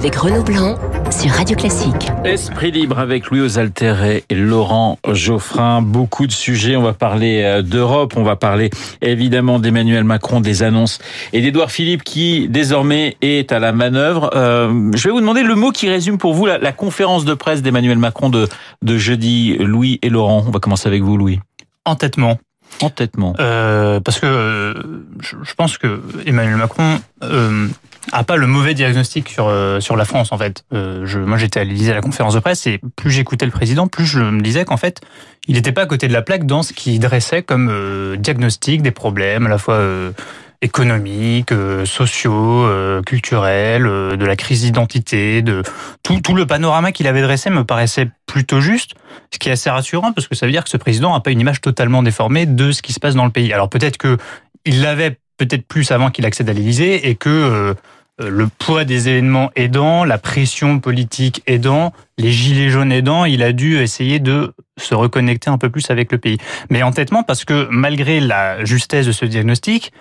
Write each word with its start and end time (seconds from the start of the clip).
avec 0.00 0.16
Renaud 0.16 0.42
Blanc 0.42 0.78
sur 1.10 1.30
Radio 1.30 1.54
Classique. 1.54 2.08
Esprit 2.24 2.70
libre 2.70 2.98
avec 2.98 3.26
Louis 3.26 3.40
Osalteret 3.40 4.24
et 4.30 4.34
Laurent 4.34 4.98
Geoffrin. 5.12 5.82
Beaucoup 5.82 6.26
de 6.26 6.32
sujets. 6.32 6.74
On 6.74 6.80
va 6.80 6.94
parler 6.94 7.42
euh, 7.42 7.60
d'Europe. 7.60 8.14
On 8.16 8.22
va 8.22 8.34
parler 8.34 8.70
évidemment 9.02 9.58
d'Emmanuel 9.58 10.04
Macron, 10.04 10.40
des 10.40 10.62
annonces 10.62 11.00
et 11.34 11.42
d'Edouard 11.42 11.70
Philippe 11.70 12.02
qui 12.02 12.48
désormais 12.48 13.18
est 13.20 13.52
à 13.52 13.58
la 13.58 13.72
manœuvre. 13.72 14.30
Euh, 14.34 14.90
je 14.94 15.06
vais 15.06 15.10
vous 15.10 15.20
demander 15.20 15.42
le 15.42 15.54
mot 15.54 15.70
qui 15.70 15.90
résume 15.90 16.16
pour 16.16 16.32
vous 16.32 16.46
la, 16.46 16.56
la 16.56 16.72
conférence 16.72 17.26
de 17.26 17.34
presse 17.34 17.60
d'Emmanuel 17.60 17.98
Macron 17.98 18.30
de, 18.30 18.48
de 18.80 18.96
jeudi. 18.96 19.58
Louis 19.58 19.98
et 20.00 20.08
Laurent. 20.08 20.44
On 20.46 20.50
va 20.50 20.60
commencer 20.60 20.88
avec 20.88 21.02
vous, 21.02 21.18
Louis. 21.18 21.40
Entêtement. 21.84 22.38
Entêtement. 22.82 23.34
Euh, 23.40 24.00
parce 24.00 24.18
que 24.18 24.26
euh, 24.26 24.74
je, 25.20 25.54
pense 25.54 25.76
que 25.78 26.02
Emmanuel 26.24 26.56
Macron 26.56 27.00
euh, 27.22 27.68
a 28.12 28.24
pas 28.24 28.36
le 28.36 28.46
mauvais 28.46 28.74
diagnostic 28.74 29.28
sur 29.28 29.96
la 29.96 30.04
France 30.04 30.32
en 30.32 30.38
fait. 30.38 30.64
Je, 30.72 31.18
moi 31.18 31.36
j'étais 31.36 31.60
à 31.60 31.64
l'Élysée 31.64 31.92
à 31.92 31.94
la 31.94 32.00
conférence 32.00 32.34
de 32.34 32.40
presse 32.40 32.66
et 32.66 32.80
plus 32.96 33.10
j'écoutais 33.10 33.44
le 33.44 33.52
président, 33.52 33.86
plus 33.86 34.06
je 34.06 34.20
me 34.20 34.40
disais 34.40 34.64
qu'en 34.64 34.76
fait 34.76 35.00
il 35.46 35.54
n'était 35.54 35.72
pas 35.72 35.82
à 35.82 35.86
côté 35.86 36.08
de 36.08 36.12
la 36.12 36.22
plaque 36.22 36.46
dans 36.46 36.62
ce 36.62 36.72
qu'il 36.72 36.98
dressait 37.00 37.42
comme 37.42 38.16
diagnostic 38.16 38.82
des 38.82 38.90
problèmes 38.90 39.46
à 39.46 39.50
la 39.50 39.58
fois 39.58 39.80
économiques, 40.62 41.52
sociaux, 41.84 42.68
culturels, 43.06 43.84
de 43.84 44.24
la 44.24 44.36
crise 44.36 44.62
d'identité, 44.62 45.42
de 45.42 45.62
tout, 46.02 46.20
tout 46.20 46.34
le 46.34 46.46
panorama 46.46 46.92
qu'il 46.92 47.06
avait 47.06 47.22
dressé 47.22 47.50
me 47.50 47.64
paraissait 47.64 48.08
plutôt 48.26 48.60
juste, 48.60 48.92
ce 49.32 49.38
qui 49.38 49.48
est 49.48 49.52
assez 49.52 49.70
rassurant 49.70 50.12
parce 50.12 50.28
que 50.28 50.34
ça 50.34 50.46
veut 50.46 50.52
dire 50.52 50.64
que 50.64 50.70
ce 50.70 50.76
président 50.76 51.12
n'a 51.14 51.20
pas 51.20 51.30
une 51.30 51.40
image 51.40 51.60
totalement 51.60 52.02
déformée 52.02 52.46
de 52.46 52.72
ce 52.72 52.82
qui 52.82 52.92
se 52.92 53.00
passe 53.00 53.14
dans 53.14 53.24
le 53.24 53.30
pays. 53.30 53.52
Alors 53.52 53.68
peut-être 53.70 53.96
que 53.96 54.18
il 54.64 54.82
l'avait 54.82 55.18
peut-être 55.38 55.66
plus 55.66 55.90
avant 55.90 56.10
qu'il 56.10 56.26
accède 56.26 56.48
à 56.50 56.52
l'Élysée 56.52 57.08
et 57.08 57.14
que 57.14 57.28
euh, 57.28 57.74
le 58.18 58.46
poids 58.46 58.84
des 58.84 59.08
événements 59.08 59.50
aidant, 59.56 60.04
la 60.04 60.18
pression 60.18 60.78
politique 60.78 61.42
aidant, 61.46 61.92
les 62.18 62.30
gilets 62.30 62.68
jaunes 62.68 62.92
aidant, 62.92 63.24
il 63.24 63.42
a 63.42 63.52
dû 63.52 63.78
essayer 63.78 64.18
de 64.18 64.52
se 64.78 64.94
reconnecter 64.94 65.48
un 65.48 65.56
peu 65.56 65.70
plus 65.70 65.90
avec 65.90 66.12
le 66.12 66.18
pays. 66.18 66.36
Mais 66.68 66.82
entêtement 66.82 67.22
parce 67.22 67.46
que 67.46 67.66
malgré 67.70 68.20
la 68.20 68.62
justesse 68.64 69.06
de 69.06 69.12
ce 69.12 69.24
diagnostic, 69.24 69.92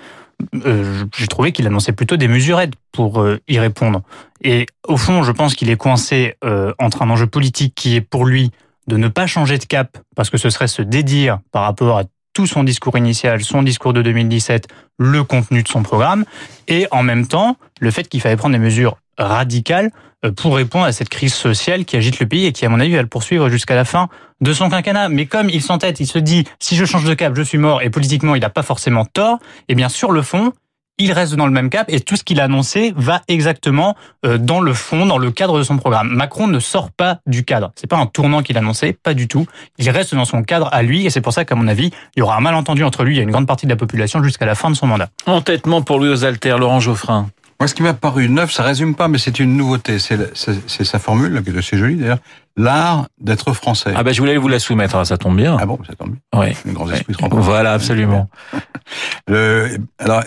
euh, 0.65 1.05
j'ai 1.17 1.27
trouvé 1.27 1.51
qu'il 1.51 1.67
annonçait 1.67 1.91
plutôt 1.91 2.17
des 2.17 2.27
mesurettes 2.27 2.73
pour 2.91 3.21
euh, 3.21 3.39
y 3.47 3.59
répondre. 3.59 4.01
Et 4.43 4.65
au 4.87 4.97
fond, 4.97 5.23
je 5.23 5.31
pense 5.31 5.53
qu'il 5.53 5.69
est 5.69 5.77
coincé 5.77 6.35
euh, 6.43 6.73
entre 6.79 7.01
un 7.01 7.09
enjeu 7.09 7.27
politique 7.27 7.75
qui 7.75 7.95
est 7.95 8.01
pour 8.01 8.25
lui 8.25 8.51
de 8.87 8.97
ne 8.97 9.07
pas 9.07 9.27
changer 9.27 9.57
de 9.57 9.65
cap, 9.65 9.97
parce 10.15 10.29
que 10.29 10.37
ce 10.37 10.49
serait 10.49 10.67
se 10.67 10.81
dédire 10.81 11.39
par 11.51 11.63
rapport 11.63 11.97
à 11.97 12.03
tout 12.33 12.47
son 12.47 12.63
discours 12.63 12.97
initial, 12.97 13.43
son 13.43 13.63
discours 13.63 13.93
de 13.93 14.01
2017, 14.01 14.67
le 14.97 15.23
contenu 15.23 15.63
de 15.63 15.67
son 15.67 15.83
programme, 15.83 16.25
et 16.67 16.87
en 16.91 17.03
même 17.03 17.27
temps, 17.27 17.57
le 17.79 17.91
fait 17.91 18.07
qu'il 18.07 18.21
fallait 18.21 18.37
prendre 18.37 18.53
des 18.53 18.59
mesures 18.59 18.97
radicales 19.17 19.91
pour 20.35 20.55
répondre 20.55 20.85
à 20.85 20.91
cette 20.91 21.09
crise 21.09 21.33
sociale 21.33 21.85
qui 21.85 21.95
agite 21.95 22.19
le 22.19 22.27
pays 22.27 22.45
et 22.45 22.51
qui, 22.51 22.65
à 22.65 22.69
mon 22.69 22.79
avis, 22.79 22.93
va 22.93 23.01
le 23.01 23.07
poursuivre 23.07 23.49
jusqu'à 23.49 23.75
la 23.75 23.85
fin 23.85 24.09
de 24.41 24.53
son 24.53 24.69
quinquennat. 24.69 25.09
Mais 25.09 25.25
comme 25.25 25.49
il 25.49 25.61
s'entête, 25.61 25.99
il 25.99 26.07
se 26.07 26.19
dit, 26.19 26.45
si 26.59 26.75
je 26.75 26.85
change 26.85 27.05
de 27.05 27.13
cap, 27.13 27.33
je 27.35 27.41
suis 27.41 27.57
mort, 27.57 27.81
et 27.81 27.89
politiquement, 27.89 28.35
il 28.35 28.41
n'a 28.41 28.49
pas 28.49 28.63
forcément 28.63 29.05
tort, 29.05 29.39
et 29.69 29.75
bien 29.75 29.89
sur 29.89 30.11
le 30.11 30.21
fond, 30.21 30.51
il 30.99 31.11
reste 31.13 31.35
dans 31.35 31.45
le 31.45 31.51
même 31.51 31.69
cap 31.69 31.87
et 31.89 31.99
tout 32.01 32.15
ce 32.15 32.23
qu'il 32.23 32.39
a 32.39 32.43
annoncé 32.43 32.93
va 32.95 33.21
exactement 33.27 33.95
dans 34.23 34.59
le 34.59 34.73
fond, 34.73 35.05
dans 35.05 35.17
le 35.17 35.31
cadre 35.31 35.57
de 35.57 35.63
son 35.63 35.77
programme. 35.77 36.09
Macron 36.09 36.47
ne 36.47 36.59
sort 36.59 36.91
pas 36.91 37.19
du 37.25 37.45
cadre. 37.45 37.71
C'est 37.75 37.87
pas 37.87 37.97
un 37.97 38.05
tournant 38.05 38.43
qu'il 38.43 38.57
a 38.57 38.59
annoncé, 38.59 38.93
pas 38.93 39.13
du 39.13 39.27
tout. 39.27 39.47
Il 39.77 39.89
reste 39.89 40.13
dans 40.13 40.25
son 40.25 40.43
cadre 40.43 40.69
à 40.71 40.83
lui 40.83 41.05
et 41.05 41.09
c'est 41.09 41.21
pour 41.21 41.33
ça 41.33 41.45
qu'à 41.45 41.55
mon 41.55 41.67
avis, 41.67 41.91
il 42.15 42.19
y 42.19 42.21
aura 42.21 42.35
un 42.35 42.41
malentendu 42.41 42.83
entre 42.83 43.03
lui 43.03 43.17
et 43.17 43.21
une 43.21 43.31
grande 43.31 43.47
partie 43.47 43.65
de 43.65 43.71
la 43.71 43.77
population 43.77 44.21
jusqu'à 44.23 44.45
la 44.45 44.55
fin 44.55 44.69
de 44.69 44.75
son 44.75 44.87
mandat. 44.87 45.09
Entêtement 45.25 45.81
pour 45.81 45.99
Louis 45.99 46.09
aux 46.09 46.25
altères, 46.25 46.57
Laurent 46.57 46.79
Geoffrin. 46.79 47.29
Moi, 47.59 47.67
ce 47.67 47.73
qui 47.73 47.83
m'a 47.83 47.93
paru 47.93 48.29
neuf, 48.29 48.53
ça 48.53 48.63
résume 48.63 48.95
pas, 48.95 49.09
mais 49.09 49.17
c'est 49.17 49.39
une 49.39 49.57
nouveauté. 49.57 49.99
C'est 49.99 50.83
sa 50.85 50.99
formule, 50.99 51.43
qui 51.43 51.49
est 51.49 51.57
assez 51.57 51.77
jolie 51.77 51.97
d'ailleurs. 51.97 52.19
L'art 52.55 53.07
d'être 53.19 53.51
français. 53.53 53.91
Ah 53.95 54.03
ben, 54.03 54.13
je 54.13 54.21
voulais 54.21 54.37
vous 54.37 54.47
la 54.47 54.59
soumettre, 54.59 55.05
ça 55.05 55.17
tombe 55.17 55.35
bien. 55.35 55.57
Ah 55.59 55.65
bon, 55.65 55.77
ça 55.85 55.93
tombe 55.93 56.11
bien. 56.11 56.39
Oui. 56.39 56.55
Les 56.65 56.71
grands 56.71 56.89
esprits 56.89 57.13
se 57.13 57.25
Voilà, 57.25 57.73
absolument. 57.73 58.29
Le, 59.27 59.77
alors, 59.97 60.23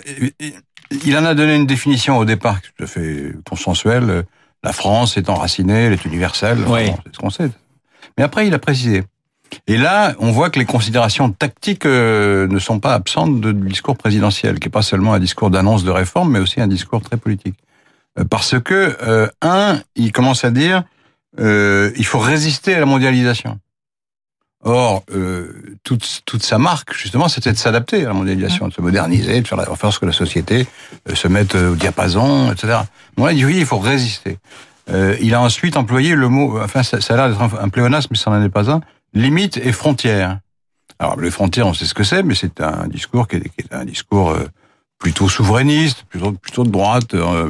il 1.05 1.17
en 1.17 1.25
a 1.25 1.33
donné 1.33 1.55
une 1.55 1.65
définition 1.65 2.17
au 2.17 2.25
départ 2.25 2.61
tout 2.61 2.83
à 2.83 2.87
fait 2.87 3.33
consensuelle. 3.49 4.25
La 4.63 4.71
France 4.71 5.17
est 5.17 5.27
enracinée, 5.29 5.85
elle 5.85 5.93
est 5.93 6.05
universelle. 6.05 6.59
Oui. 6.67 6.91
C'est 7.05 7.15
ce 7.15 7.19
qu'on 7.19 7.29
sait. 7.31 7.49
Mais 8.17 8.23
après, 8.23 8.47
il 8.47 8.53
a 8.53 8.59
précisé. 8.59 9.03
Et 9.67 9.77
là, 9.77 10.15
on 10.19 10.31
voit 10.31 10.49
que 10.49 10.59
les 10.59 10.65
considérations 10.65 11.31
tactiques 11.31 11.85
euh, 11.85 12.47
ne 12.47 12.59
sont 12.59 12.79
pas 12.79 12.93
absentes 12.93 13.41
du 13.41 13.53
discours 13.53 13.97
présidentiel, 13.97 14.59
qui 14.59 14.67
est 14.67 14.71
pas 14.71 14.81
seulement 14.81 15.13
un 15.13 15.19
discours 15.19 15.49
d'annonce 15.49 15.83
de 15.83 15.91
réforme, 15.91 16.31
mais 16.31 16.39
aussi 16.39 16.61
un 16.61 16.67
discours 16.67 17.01
très 17.01 17.17
politique. 17.17 17.55
Euh, 18.19 18.23
parce 18.25 18.59
que, 18.59 18.95
euh, 19.03 19.27
un, 19.41 19.79
il 19.95 20.11
commence 20.11 20.43
à 20.43 20.51
dire, 20.51 20.83
il 21.37 22.05
faut 22.05 22.19
résister 22.19 22.75
à 22.75 22.79
la 22.79 22.85
mondialisation. 22.85 23.59
Or, 24.65 25.03
toute, 25.83 26.21
toute 26.25 26.43
sa 26.43 26.59
marque, 26.59 26.95
justement, 26.95 27.27
c'était 27.27 27.51
de 27.51 27.57
s'adapter 27.57 28.05
à 28.05 28.09
la 28.09 28.13
mondialisation, 28.13 28.67
de 28.67 28.73
se 28.73 28.81
moderniser, 28.81 29.41
de 29.41 29.47
faire 29.47 29.59
en 29.59 29.75
sorte 29.75 29.99
que 29.99 30.05
la 30.05 30.13
société 30.13 30.67
se 31.11 31.27
mette 31.27 31.55
au 31.55 31.75
diapason, 31.75 32.51
etc. 32.51 32.81
Moi, 33.17 33.33
il 33.33 33.37
dit 33.37 33.45
oui, 33.45 33.57
il 33.57 33.65
faut 33.65 33.79
résister. 33.79 34.37
Il 34.87 35.33
a 35.33 35.41
ensuite 35.41 35.75
employé 35.75 36.13
le 36.13 36.29
mot, 36.29 36.61
enfin, 36.61 36.83
ça, 36.83 36.97
a 36.97 37.15
l'air 37.17 37.29
d'être 37.29 37.59
un 37.59 37.69
pléonasme, 37.69 38.09
mais 38.11 38.17
ça 38.17 38.29
n'en 38.29 38.43
est 38.43 38.49
pas 38.49 38.69
un, 38.69 38.81
limite 39.13 39.57
et 39.57 39.71
frontières. 39.71 40.39
Alors, 40.99 41.19
les 41.19 41.31
frontières, 41.31 41.67
on 41.67 41.73
sait 41.73 41.85
ce 41.85 41.93
que 41.93 42.03
c'est, 42.03 42.23
mais 42.23 42.35
c'est 42.35 42.61
un 42.61 42.87
discours 42.87 43.27
qui 43.27 43.37
est, 43.37 43.43
un 43.71 43.85
discours 43.85 44.31
euh, 44.31 44.47
plutôt 44.99 45.29
souverainiste, 45.29 46.03
plutôt, 46.09 46.31
plutôt 46.31 46.63
de 46.63 46.69
droite, 46.69 47.13
euh, 47.13 47.49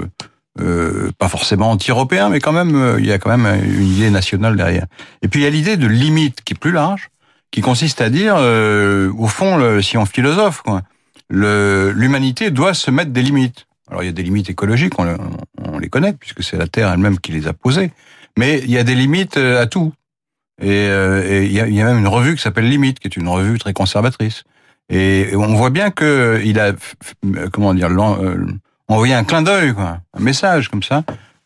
euh, 0.59 1.11
pas 1.17 1.27
forcément 1.27 1.71
anti-européen, 1.71 2.29
mais 2.29 2.39
quand 2.39 2.51
même, 2.51 2.97
il 2.99 3.05
y 3.05 3.11
a 3.11 3.19
quand 3.19 3.35
même 3.35 3.63
une 3.63 3.87
idée 3.87 4.09
nationale 4.09 4.55
derrière. 4.55 4.85
Et 5.21 5.27
puis 5.27 5.41
il 5.41 5.43
y 5.43 5.47
a 5.47 5.49
l'idée 5.49 5.77
de 5.77 5.87
limite 5.87 6.41
qui 6.43 6.53
est 6.53 6.59
plus 6.59 6.71
large, 6.71 7.09
qui 7.51 7.61
consiste 7.61 8.01
à 8.01 8.09
dire, 8.09 8.35
au 8.35 9.27
fond, 9.27 9.81
si 9.81 9.97
on 9.97 10.05
philosophe, 10.05 10.63
l'humanité 11.29 12.49
doit 12.49 12.73
se 12.73 12.89
mettre 12.91 13.11
des 13.11 13.21
limites. 13.21 13.67
Alors 13.89 14.01
il 14.01 14.07
y 14.07 14.09
a 14.09 14.13
des 14.13 14.23
limites 14.23 14.49
écologiques, 14.49 14.97
on, 14.97 15.15
on 15.61 15.77
les 15.77 15.89
connaît 15.89 16.13
puisque 16.13 16.43
c'est 16.43 16.57
la 16.57 16.67
Terre 16.67 16.91
elle-même 16.91 17.19
qui 17.19 17.31
les 17.31 17.47
a 17.47 17.53
posées, 17.53 17.91
mais 18.37 18.59
il 18.63 18.71
y 18.71 18.77
a 18.77 18.83
des 18.83 18.95
limites 18.95 19.37
à 19.37 19.67
tout. 19.67 19.93
Et, 20.61 20.85
et 20.85 21.45
il, 21.45 21.51
y 21.51 21.55
y 21.55 21.81
a 21.81 21.85
même 21.85 21.97
une 21.97 22.07
revue 22.07 22.35
qui 22.35 22.41
s'appelle 22.41 22.69
Limite, 22.69 22.99
qui 22.99 23.07
est 23.07 23.17
une 23.17 23.27
revue 23.27 23.57
très 23.57 23.73
conservatrice. 23.73 24.43
Et 24.89 25.31
on 25.35 25.55
voit 25.55 25.69
bien 25.69 25.91
que 25.91 26.41
il 26.43 26.59
a, 26.59 26.73
comment 27.51 27.73
dire, 27.73 27.89
envoyer 28.87 29.13
un 29.13 29.23
clin 29.23 29.41
d'œil, 29.41 29.73
quoi, 29.73 29.99
un 30.13 30.19
message 30.19 30.69
comme 30.69 30.83
ça, 30.83 31.03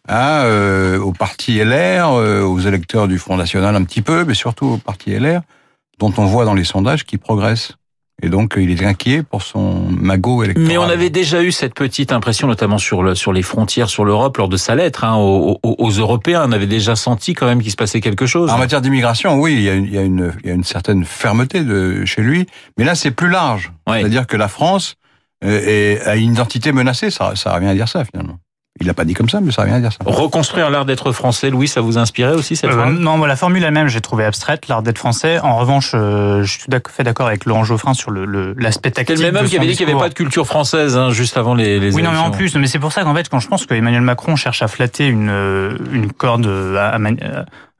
euh, 0.09 0.99
au 0.99 1.11
parti 1.11 1.59
LR, 1.59 2.11
euh, 2.11 2.41
aux 2.41 2.59
électeurs 2.59 3.07
du 3.07 3.17
Front 3.17 3.37
National 3.37 3.75
un 3.75 3.83
petit 3.83 4.01
peu, 4.01 4.25
mais 4.25 4.33
surtout 4.33 4.65
au 4.65 4.77
parti 4.77 5.11
LR, 5.11 5.41
dont 5.99 6.13
on 6.17 6.25
voit 6.25 6.45
dans 6.45 6.53
les 6.53 6.63
sondages 6.63 7.05
qu'il 7.05 7.19
progresse. 7.19 7.73
Et 8.23 8.29
donc, 8.29 8.55
il 8.57 8.71
est 8.71 8.83
inquiet 8.83 9.21
pour 9.21 9.43
son 9.43 9.83
magot 9.91 10.43
électoral. 10.43 10.67
Mais 10.67 10.77
on 10.79 10.89
avait 10.89 11.11
déjà 11.11 11.43
eu 11.43 11.51
cette 11.51 11.75
petite 11.75 12.11
impression, 12.11 12.47
notamment 12.47 12.79
sur, 12.79 13.03
le, 13.03 13.13
sur 13.13 13.31
les 13.31 13.43
frontières, 13.43 13.89
sur 13.89 14.05
l'Europe, 14.05 14.37
lors 14.37 14.49
de 14.49 14.57
sa 14.57 14.73
lettre 14.73 15.03
hein, 15.03 15.17
aux, 15.17 15.59
aux, 15.61 15.75
aux, 15.77 15.91
Européens. 15.91 16.43
On 16.47 16.51
avait 16.51 16.65
déjà 16.65 16.95
senti 16.95 17.35
quand 17.35 17.45
même 17.45 17.61
qu'il 17.61 17.69
se 17.69 17.75
passait 17.75 18.01
quelque 18.01 18.25
chose. 18.25 18.49
En 18.49 18.57
matière 18.57 18.81
d'immigration, 18.81 19.39
oui, 19.39 19.53
il 19.53 19.61
y, 19.61 19.69
a 19.69 19.73
une, 19.75 19.85
il, 19.85 19.93
y 19.93 19.97
a 19.99 20.01
une, 20.01 20.33
il 20.43 20.47
y 20.47 20.51
a 20.51 20.55
une 20.55 20.63
certaine 20.63 21.05
fermeté 21.05 21.63
de, 21.63 22.05
chez 22.05 22.23
lui. 22.23 22.47
Mais 22.79 22.85
là, 22.85 22.95
c'est 22.95 23.11
plus 23.11 23.29
large. 23.29 23.71
Ouais. 23.87 23.99
C'est-à-dire 23.99 24.25
que 24.25 24.35
la 24.35 24.47
France 24.47 24.95
et 25.45 25.99
a 26.03 26.15
une 26.15 26.31
identité 26.31 26.71
menacée, 26.71 27.11
ça, 27.11 27.35
ça 27.35 27.53
revient 27.53 27.67
à 27.67 27.75
dire 27.75 27.87
ça 27.87 28.03
finalement. 28.03 28.39
Il 28.79 28.87
l'a 28.87 28.93
pas 28.93 29.05
dit 29.05 29.13
comme 29.13 29.29
ça, 29.29 29.41
mais 29.41 29.51
ça 29.51 29.63
revient 29.63 29.73
à 29.73 29.79
dire 29.79 29.91
ça. 29.91 29.99
Reconstruire 30.05 30.69
l'art 30.69 30.85
d'être 30.85 31.11
français, 31.11 31.49
Louis, 31.49 31.67
ça 31.67 31.81
vous 31.81 31.97
inspirait 31.97 32.33
aussi 32.33 32.55
cette 32.55 32.69
euh, 32.69 32.91
Non, 32.91 33.23
la 33.25 33.35
formule 33.35 33.63
elle-même, 33.63 33.87
j'ai 33.87 34.01
trouvé 34.01 34.23
abstraite, 34.23 34.67
l'art 34.67 34.83
d'être 34.83 34.97
français. 34.97 35.39
En 35.39 35.57
revanche, 35.57 35.91
euh, 35.93 36.43
je 36.43 36.51
suis 36.51 36.63
fait 36.89 37.03
d'accord 37.03 37.27
avec 37.27 37.45
Laurent 37.45 37.63
Geoffrin 37.63 37.93
sur 37.93 38.11
l'aspect 38.11 38.89
le, 38.89 38.93
tactique. 38.93 39.17
C'est 39.17 39.23
le 39.23 39.31
même 39.31 39.41
homme 39.41 39.49
qui 39.49 39.57
avait 39.57 39.67
dit 39.67 39.75
qu'il 39.75 39.85
n'y 39.85 39.91
avait 39.91 40.01
pas 40.01 40.09
de 40.09 40.13
culture 40.13 40.45
française 40.45 40.97
hein, 40.97 41.09
juste 41.09 41.37
avant 41.37 41.55
les, 41.55 41.79
les 41.79 41.93
Oui, 41.93 42.01
élections. 42.01 42.03
non, 42.03 42.11
mais 42.11 42.17
en 42.17 42.31
plus, 42.31 42.55
mais 42.55 42.67
c'est 42.67 42.79
pour 42.79 42.91
ça 42.91 43.03
qu'en 43.03 43.15
fait, 43.15 43.29
quand 43.29 43.39
je 43.39 43.47
pense 43.47 43.65
que 43.65 43.73
Emmanuel 43.73 44.01
Macron 44.01 44.35
cherche 44.35 44.61
à 44.61 44.67
flatter 44.67 45.07
une, 45.07 45.29
une 45.91 46.11
corde 46.11 46.47
à, 46.77 46.89
à, 46.89 46.99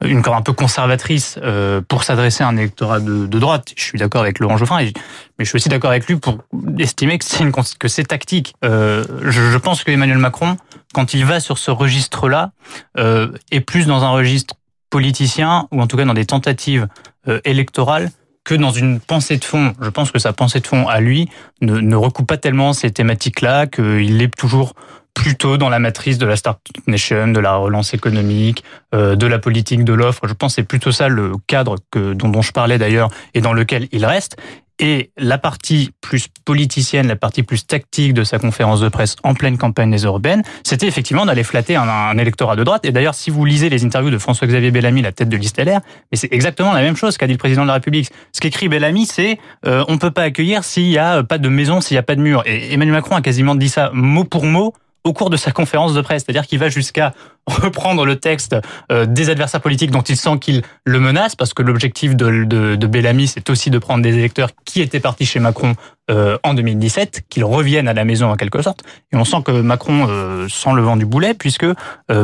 une 0.04 0.22
corde 0.22 0.38
un 0.38 0.42
peu 0.42 0.54
conservatrice 0.54 1.40
euh, 1.42 1.82
pour 1.88 2.04
s'adresser 2.04 2.44
à 2.44 2.48
un 2.48 2.58
électorat 2.58 3.00
de, 3.00 3.26
droite. 3.26 3.74
Je 3.76 3.84
suis 3.84 3.98
d'accord 3.98 4.22
avec 4.22 4.40
Laurent 4.40 4.58
Geoffrin, 4.58 4.84
mais 4.84 5.46
je 5.46 5.46
suis 5.46 5.56
aussi 5.56 5.70
d'accord 5.70 5.90
avec 5.90 6.08
lui 6.08 6.18
pour 6.18 6.40
estimer 6.78 7.18
que 7.18 7.26
c'est 7.26 7.44
une 7.44 7.52
que 7.52 7.88
c'est 7.88 8.04
tactique. 8.04 8.54
Euh, 8.64 9.04
je, 9.24 9.52
je, 9.52 9.58
pense 9.58 9.84
que 9.84 9.92
Emmanuel 9.92 10.20
Macron, 10.20 10.58
quand 10.94 11.14
il 11.14 11.26
va 11.26 11.40
sur 11.40 11.58
ce 11.58 11.72
registre-là, 11.72 12.52
euh, 12.98 13.32
est 13.52 13.62
plus 13.62 13.88
dans 13.88 14.04
un 14.04 14.10
registre 14.10 14.56
politicien 14.90 15.68
ou 15.72 15.82
en 15.82 15.88
tout 15.88 15.98
cas 15.98 16.06
dans 16.06 16.14
des 16.14 16.26
tentatives 16.26 16.88
euh, 17.28 17.42
électorales 17.44 18.12
que 18.48 18.56
dans 18.56 18.72
une 18.72 19.02
pensée 19.02 19.36
de 19.38 19.44
fond. 19.44 19.74
Je 19.82 19.90
pense 19.90 20.10
que 20.10 20.20
sa 20.20 20.32
pensée 20.32 20.62
de 20.62 20.68
fond 20.68 20.88
à 20.88 21.02
lui 21.02 21.30
ne, 21.60 21.80
ne 21.82 21.96
recoupe 21.98 22.28
pas 22.28 22.38
tellement 22.38 22.72
ces 22.72 22.92
thématiques-là, 22.92 23.68
qu'il 23.68 24.22
est 24.22 24.34
toujours 24.36 24.74
plutôt 25.14 25.58
dans 25.58 25.68
la 25.68 25.80
matrice 25.80 26.18
de 26.18 26.26
la 26.26 26.38
Start 26.38 26.60
Nation, 26.88 27.28
de 27.28 27.40
la 27.42 27.56
relance 27.56 27.94
économique, 27.94 28.64
euh, 28.96 29.18
de 29.18 29.28
la 29.28 29.38
politique 29.38 29.84
de 29.84 29.92
l'offre. 29.92 30.28
Je 30.28 30.34
pense 30.34 30.54
que 30.54 30.62
c'est 30.62 30.68
plutôt 30.68 30.94
ça 30.94 31.10
le 31.10 31.34
cadre 31.48 31.76
que, 31.92 32.14
dont, 32.14 32.30
dont 32.30 32.42
je 32.42 32.54
parlais 32.54 32.78
d'ailleurs 32.78 33.10
et 33.34 33.42
dans 33.42 33.52
lequel 33.52 33.90
il 33.92 34.06
reste. 34.06 34.38
Et 34.80 35.12
la 35.18 35.38
partie 35.38 35.92
plus 36.02 36.28
politicienne, 36.46 37.08
la 37.08 37.16
partie 37.16 37.42
plus 37.42 37.66
tactique 37.66 38.14
de 38.14 38.24
sa 38.24 38.38
conférence 38.38 38.80
de 38.80 38.90
presse 38.90 39.16
en 39.24 39.34
pleine 39.34 39.58
campagne 39.58 39.90
des 39.90 40.04
européennes, 40.04 40.44
c'était 40.64 40.88
effectivement 40.88 41.26
d'aller 41.26 41.44
flatter 41.44 41.76
un, 41.76 42.18
électorat 42.18 42.56
de 42.56 42.64
droite. 42.64 42.86
Et 42.86 42.92
d'ailleurs, 42.92 43.16
si 43.16 43.32
vous 43.32 43.44
lisez 43.44 43.70
les 43.70 43.86
interviews 43.86 44.12
de 44.12 44.20
François-Xavier 44.20 44.70
Bellamy, 44.70 45.02
la 45.02 45.12
tête 45.12 45.30
de 45.30 45.38
liste 45.38 45.58
LR, 45.58 45.80
mais 46.12 46.18
c'est 46.18 46.32
exactement 46.32 46.74
la 46.74 46.82
même 46.82 46.96
chose 46.96 47.18
qu'a 47.18 47.26
dit 47.26 47.34
le 47.34 47.40
président 47.40 47.64
de 47.64 47.68
la 47.68 47.74
République. 47.74 48.10
Ce 48.34 48.40
qu'écrit 48.40 48.70
Bellamy, 48.70 49.08
c'est 49.08 49.40
euh, 49.66 49.84
on 49.88 49.98
peut 49.98 50.12
pas 50.12 50.24
accueillir 50.24 50.64
s'il 50.64 50.90
y 50.90 51.00
a 51.00 51.24
pas 51.24 51.40
de 51.40 51.50
maison, 51.50 51.82
s'il 51.82 51.96
y 51.96 51.98
a 52.00 52.04
pas 52.04 52.16
de 52.16 52.22
mur. 52.22 52.44
Et 52.46 52.74
Emmanuel 52.74 52.96
Macron 52.96 53.16
a 53.16 53.22
quasiment 53.22 53.56
dit 53.56 53.70
ça 53.70 53.90
mot 53.94 54.26
pour 54.26 54.46
mot 54.46 54.74
au 55.08 55.14
cours 55.14 55.30
de 55.30 55.38
sa 55.38 55.52
conférence 55.52 55.94
de 55.94 56.02
presse. 56.02 56.24
C'est-à-dire 56.26 56.46
qu'il 56.46 56.60
va 56.60 56.70
jusqu'à 56.70 57.14
reprendre 57.48 58.06
le 58.06 58.18
texte 58.18 58.56
euh, 58.92 59.06
des 59.06 59.30
adversaires 59.30 59.62
politiques 59.62 59.92
dont 59.92 60.02
il 60.02 60.18
sent 60.18 60.38
qu'il 60.40 60.62
le 60.86 61.00
menace, 61.00 61.36
parce 61.36 61.54
que 61.54 61.64
l'objectif 61.64 62.16
de, 62.16 62.44
de, 62.44 62.76
de, 62.76 62.88
Bellamy, 62.88 63.28
c'est 63.28 63.50
aussi 63.50 63.70
de 63.70 63.80
prendre 63.80 64.04
des 64.04 64.16
électeurs 64.16 64.50
qui 64.66 64.82
étaient 64.82 65.00
partis 65.00 65.26
chez 65.26 65.40
Macron 65.40 65.76
euh, 66.12 66.38
en 66.44 66.54
2017, 66.54 67.24
qu'ils 67.30 67.46
reviennent 67.46 67.88
à 67.88 67.94
la 67.94 68.06
maison 68.06 68.30
en 68.30 68.36
quelque 68.36 68.62
sorte. 68.62 68.84
Et 69.12 69.16
on 69.16 69.26
sent 69.26 69.44
que 69.46 69.52
Macron 69.52 70.08
euh, 70.10 70.48
sent 70.50 70.74
le 70.76 70.82
vent 70.82 70.98
du 70.98 71.06
boulet, 71.06 71.34
puisque 71.34 71.66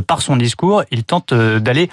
par 0.07 0.21
son 0.21 0.35
discours, 0.35 0.83
il 0.91 1.03
tente 1.03 1.33
d'aller 1.33 1.89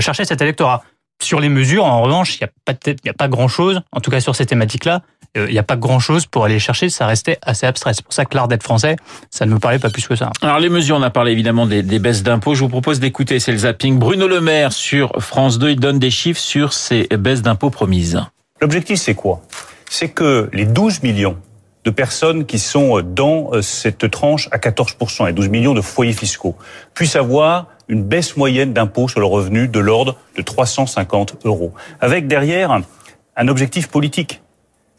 chercher 0.00 0.24
cet 0.24 0.40
électorat. 0.40 0.82
Sur 1.22 1.40
les 1.40 1.48
mesures, 1.48 1.84
en 1.84 2.02
revanche, 2.02 2.36
il 2.36 2.44
n'y 2.44 2.48
a 2.48 2.52
pas, 2.64 3.14
pas 3.16 3.28
grand-chose, 3.28 3.80
en 3.92 4.00
tout 4.00 4.10
cas 4.10 4.20
sur 4.20 4.34
ces 4.34 4.46
thématiques-là, 4.46 5.02
il 5.34 5.52
n'y 5.52 5.58
a 5.58 5.62
pas 5.62 5.76
grand-chose 5.76 6.26
pour 6.26 6.44
aller 6.44 6.58
chercher, 6.58 6.90
ça 6.90 7.06
restait 7.06 7.38
assez 7.42 7.66
abstrait. 7.66 7.94
C'est 7.94 8.04
pour 8.04 8.12
ça 8.12 8.24
que 8.24 8.36
l'art 8.36 8.48
d'être 8.48 8.62
français, 8.62 8.96
ça 9.30 9.46
ne 9.46 9.52
me 9.52 9.58
parlait 9.58 9.78
pas 9.78 9.90
plus 9.90 10.06
que 10.06 10.14
ça. 10.14 10.30
Alors 10.42 10.58
les 10.58 10.68
mesures, 10.68 10.96
on 10.96 11.02
a 11.02 11.10
parlé 11.10 11.32
évidemment 11.32 11.66
des, 11.66 11.82
des 11.82 11.98
baisses 11.98 12.22
d'impôts. 12.22 12.54
Je 12.54 12.60
vous 12.60 12.68
propose 12.68 13.00
d'écouter, 13.00 13.40
c'est 13.40 13.52
le 13.52 13.58
zapping. 13.58 13.98
Bruno 13.98 14.28
Le 14.28 14.40
Maire 14.40 14.72
sur 14.72 15.12
France 15.22 15.58
2, 15.58 15.70
il 15.70 15.80
donne 15.80 15.98
des 15.98 16.10
chiffres 16.10 16.40
sur 16.40 16.72
ces 16.72 17.08
baisses 17.18 17.42
d'impôts 17.42 17.70
promises. 17.70 18.20
L'objectif, 18.60 18.98
c'est 18.98 19.14
quoi? 19.14 19.42
C'est 19.88 20.10
que 20.10 20.50
les 20.52 20.66
12 20.66 21.02
millions 21.02 21.36
de 21.84 21.90
personnes 21.90 22.46
qui 22.46 22.58
sont 22.58 23.00
dans 23.00 23.50
euh, 23.52 23.62
cette 23.62 24.10
tranche 24.10 24.48
à 24.52 24.58
14% 24.58 25.28
et 25.28 25.32
12 25.32 25.48
millions 25.48 25.74
de 25.74 25.80
foyers 25.80 26.12
fiscaux 26.12 26.56
puissent 26.94 27.16
avoir 27.16 27.66
une 27.88 28.04
baisse 28.04 28.36
moyenne 28.36 28.72
d'impôts 28.72 29.08
sur 29.08 29.20
le 29.20 29.26
revenu 29.26 29.66
de 29.68 29.80
l'ordre 29.80 30.16
de 30.36 30.42
350 30.42 31.38
euros. 31.44 31.72
Avec 32.00 32.26
derrière 32.26 32.80
un 33.36 33.48
objectif 33.48 33.88
politique 33.88 34.41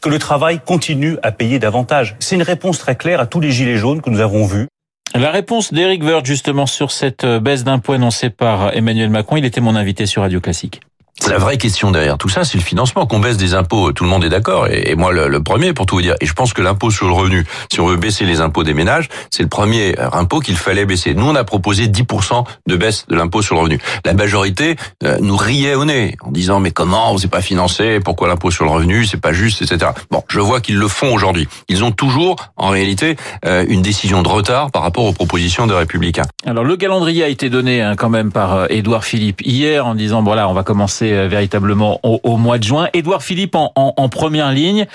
que 0.04 0.10
le 0.10 0.20
travail 0.20 0.60
continue 0.60 1.18
à 1.24 1.32
payer 1.32 1.60
davantage. 1.60 2.18
C'est 2.20 2.36
une 2.36 2.44
réponse 2.44 2.78
très 2.78 2.96
claire 2.96 3.22
à 3.22 3.26
tous 3.26 3.40
les 3.40 3.52
gilets 3.52 3.78
jaunes 3.78 4.02
que 4.02 4.10
nous 4.10 4.20
avons 4.20 4.46
vus. 4.46 4.68
La 5.16 5.32
réponse 5.32 5.74
d'Éric 5.74 6.04
Woerth 6.04 6.26
justement 6.26 6.66
sur 6.66 6.92
cette 6.92 7.26
baisse 7.26 7.64
d'impôts 7.64 7.94
annoncée 7.94 8.30
par 8.30 8.76
Emmanuel 8.76 9.10
Macron, 9.10 9.38
il 9.38 9.46
était 9.46 9.62
mon 9.62 9.76
invité 9.76 10.06
sur 10.06 10.24
Radio 10.24 10.42
Classique. 10.42 10.82
La 11.30 11.38
vraie 11.38 11.58
question 11.58 11.92
derrière 11.92 12.18
tout 12.18 12.28
ça, 12.28 12.44
c'est 12.44 12.58
le 12.58 12.64
financement. 12.64 13.06
Qu'on 13.06 13.20
baisse 13.20 13.38
des 13.38 13.54
impôts, 13.54 13.92
tout 13.94 14.04
le 14.04 14.10
monde 14.10 14.26
est 14.26 14.30
d'accord. 14.30 14.68
Et, 14.68 14.96
moi, 14.96 15.14
le, 15.14 15.42
premier, 15.42 15.72
pour 15.72 15.86
tout 15.86 15.96
vous 15.96 16.02
dire. 16.02 16.16
Et 16.20 16.26
je 16.26 16.34
pense 16.34 16.54
que 16.54 16.62
l'impôt 16.62 16.92
sur 16.92 17.08
le 17.08 17.14
revenu, 17.14 17.46
si 17.72 17.80
on 17.80 17.88
veut 17.88 17.98
baisser 17.98 18.26
les 18.26 18.42
impôts 18.42 18.64
des 18.64 18.74
ménages, 18.74 19.10
c'est 19.30 19.44
le 19.44 19.50
premier 19.50 19.96
impôt 20.12 20.40
qu'il 20.40 20.58
fallait 20.58 20.86
baisser. 20.86 21.14
Nous, 21.14 21.26
on 21.26 21.36
a 21.36 21.44
proposé 21.44 21.88
10% 21.88 22.44
de 22.68 22.76
baisse 22.76 23.06
de 23.08 23.16
l'impôt 23.16 23.42
sur 23.42 23.56
le 23.56 23.62
revenu. 23.62 23.80
La 24.06 24.14
majorité 24.14 24.76
euh, 25.04 25.18
nous 25.22 25.38
riait 25.38 25.76
au 25.76 25.86
nez 25.86 26.18
en 26.22 26.32
disant 26.32 26.60
mais 26.60 26.72
comment, 26.72 27.18
c'est 27.18 27.30
pas 27.30 27.42
financé, 27.42 28.00
pourquoi 28.00 28.28
l'impôt 28.28 28.52
sur 28.52 28.66
le 28.66 28.72
revenu, 28.72 29.06
c'est 29.06 29.22
pas 29.22 29.34
juste, 29.34 29.62
etc. 29.62 29.92
Bon, 30.12 30.24
je 30.28 30.40
vois 30.40 30.62
qu'ils 30.62 30.78
le 30.78 30.88
font 30.88 31.14
aujourd'hui. 31.14 31.48
Ils 31.70 31.84
ont 31.84 31.92
toujours, 31.92 32.36
en 32.58 32.70
réalité, 32.70 33.16
euh, 33.46 33.66
une 33.70 33.82
décision 33.82 34.24
de 34.24 34.28
retard 34.28 34.72
par 34.72 34.82
rapport 34.82 35.06
aux 35.06 35.14
propositions 35.14 35.68
des 35.68 35.76
Républicains. 35.76 36.26
Alors 36.46 36.64
le 36.64 36.76
calendrier 36.76 37.24
a 37.24 37.28
été 37.28 37.50
donné 37.50 37.82
hein, 37.82 37.96
quand 37.96 38.10
même 38.10 38.32
par 38.32 38.54
euh, 38.56 38.66
Édouard 38.70 39.06
Philippe 39.06 39.42
hier 39.46 39.86
en 39.86 39.96
disant 39.96 40.24
voilà, 40.24 40.50
on 40.50 40.54
va 40.54 40.64
commencer 40.64 41.03
euh, 41.12 41.28
véritablement 41.28 42.00
au, 42.04 42.38
mois 42.38 42.58
de 42.58 42.64
juin. 42.64 42.88
Édouard 42.94 43.24
Philippe 43.24 43.56
en, 43.56 43.72
en, 43.76 44.10
première 44.10 44.52
ligne. 44.52 44.86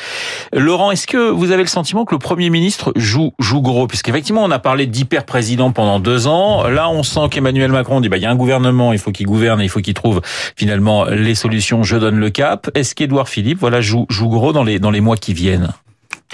Laurent, 0.52 0.90
est-ce 0.90 1.06
que 1.06 1.30
vous 1.30 1.50
avez 1.50 1.62
le 1.62 1.68
sentiment 1.68 2.04
que 2.04 2.14
le 2.14 2.18
Premier 2.18 2.50
ministre 2.50 2.92
joue, 2.96 3.32
joue 3.38 3.60
gros? 3.60 3.86
Puisqu'effectivement, 3.86 4.44
on 4.44 4.50
a 4.50 4.58
parlé 4.58 4.86
d'hyper-président 4.86 5.72
pendant 5.72 6.00
deux 6.00 6.26
ans. 6.26 6.66
Là, 6.68 6.88
on 6.88 7.02
sent 7.02 7.28
qu'Emmanuel 7.30 7.72
Macron 7.72 8.00
dit 8.00 8.08
bah, 8.08 8.16
il 8.16 8.22
y 8.22 8.26
a 8.26 8.30
un 8.30 8.36
gouvernement, 8.36 8.92
il 8.92 8.98
faut 8.98 9.12
qu'il 9.12 9.26
gouverne, 9.26 9.60
il 9.60 9.68
faut 9.68 9.80
qu'il 9.80 9.94
trouve 9.94 10.20
finalement 10.56 11.04
les 11.04 11.34
solutions, 11.34 11.82
je 11.82 11.96
donne 11.96 12.18
le 12.18 12.30
cap. 12.30 12.70
Est-ce 12.74 12.94
qu'Édouard 12.94 13.28
Philippe 13.28 13.58
voilà, 13.58 13.80
joue, 13.80 14.06
joue 14.08 14.28
gros 14.28 14.52
dans 14.52 14.64
les, 14.64 14.78
dans 14.78 14.90
les 14.90 15.00
mois 15.00 15.16
qui 15.16 15.34
viennent? 15.34 15.72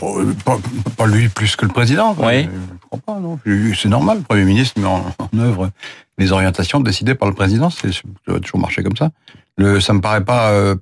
Pas, 0.01 1.07
lui 1.07 1.29
plus 1.29 1.55
que 1.57 1.67
le 1.67 1.73
président. 1.73 2.17
Oui. 2.19 2.43
Je 2.43 2.87
crois 2.87 3.01
pas, 3.05 3.21
non. 3.21 3.39
C'est 3.77 3.89
normal, 3.89 4.19
le 4.19 4.25
Premier 4.25 4.45
ministre 4.45 4.81
met 4.81 4.87
en, 4.87 5.05
en 5.19 5.39
œuvre 5.39 5.71
les 6.19 6.33
orientations 6.33 6.81
décidées 6.81 7.15
par 7.15 7.29
le 7.29 7.35
président. 7.35 7.71
C'est, 7.71 7.93
ça 7.93 8.03
va 8.27 8.41
toujours 8.41 8.61
marcher 8.61 8.83
comme 8.83 8.97
ça. 8.97 9.11
Le, 9.57 9.79
ça 9.81 9.93
me 9.93 10.01
paraît 10.01 10.25
pas, 10.25 10.51
euh, 10.51 10.75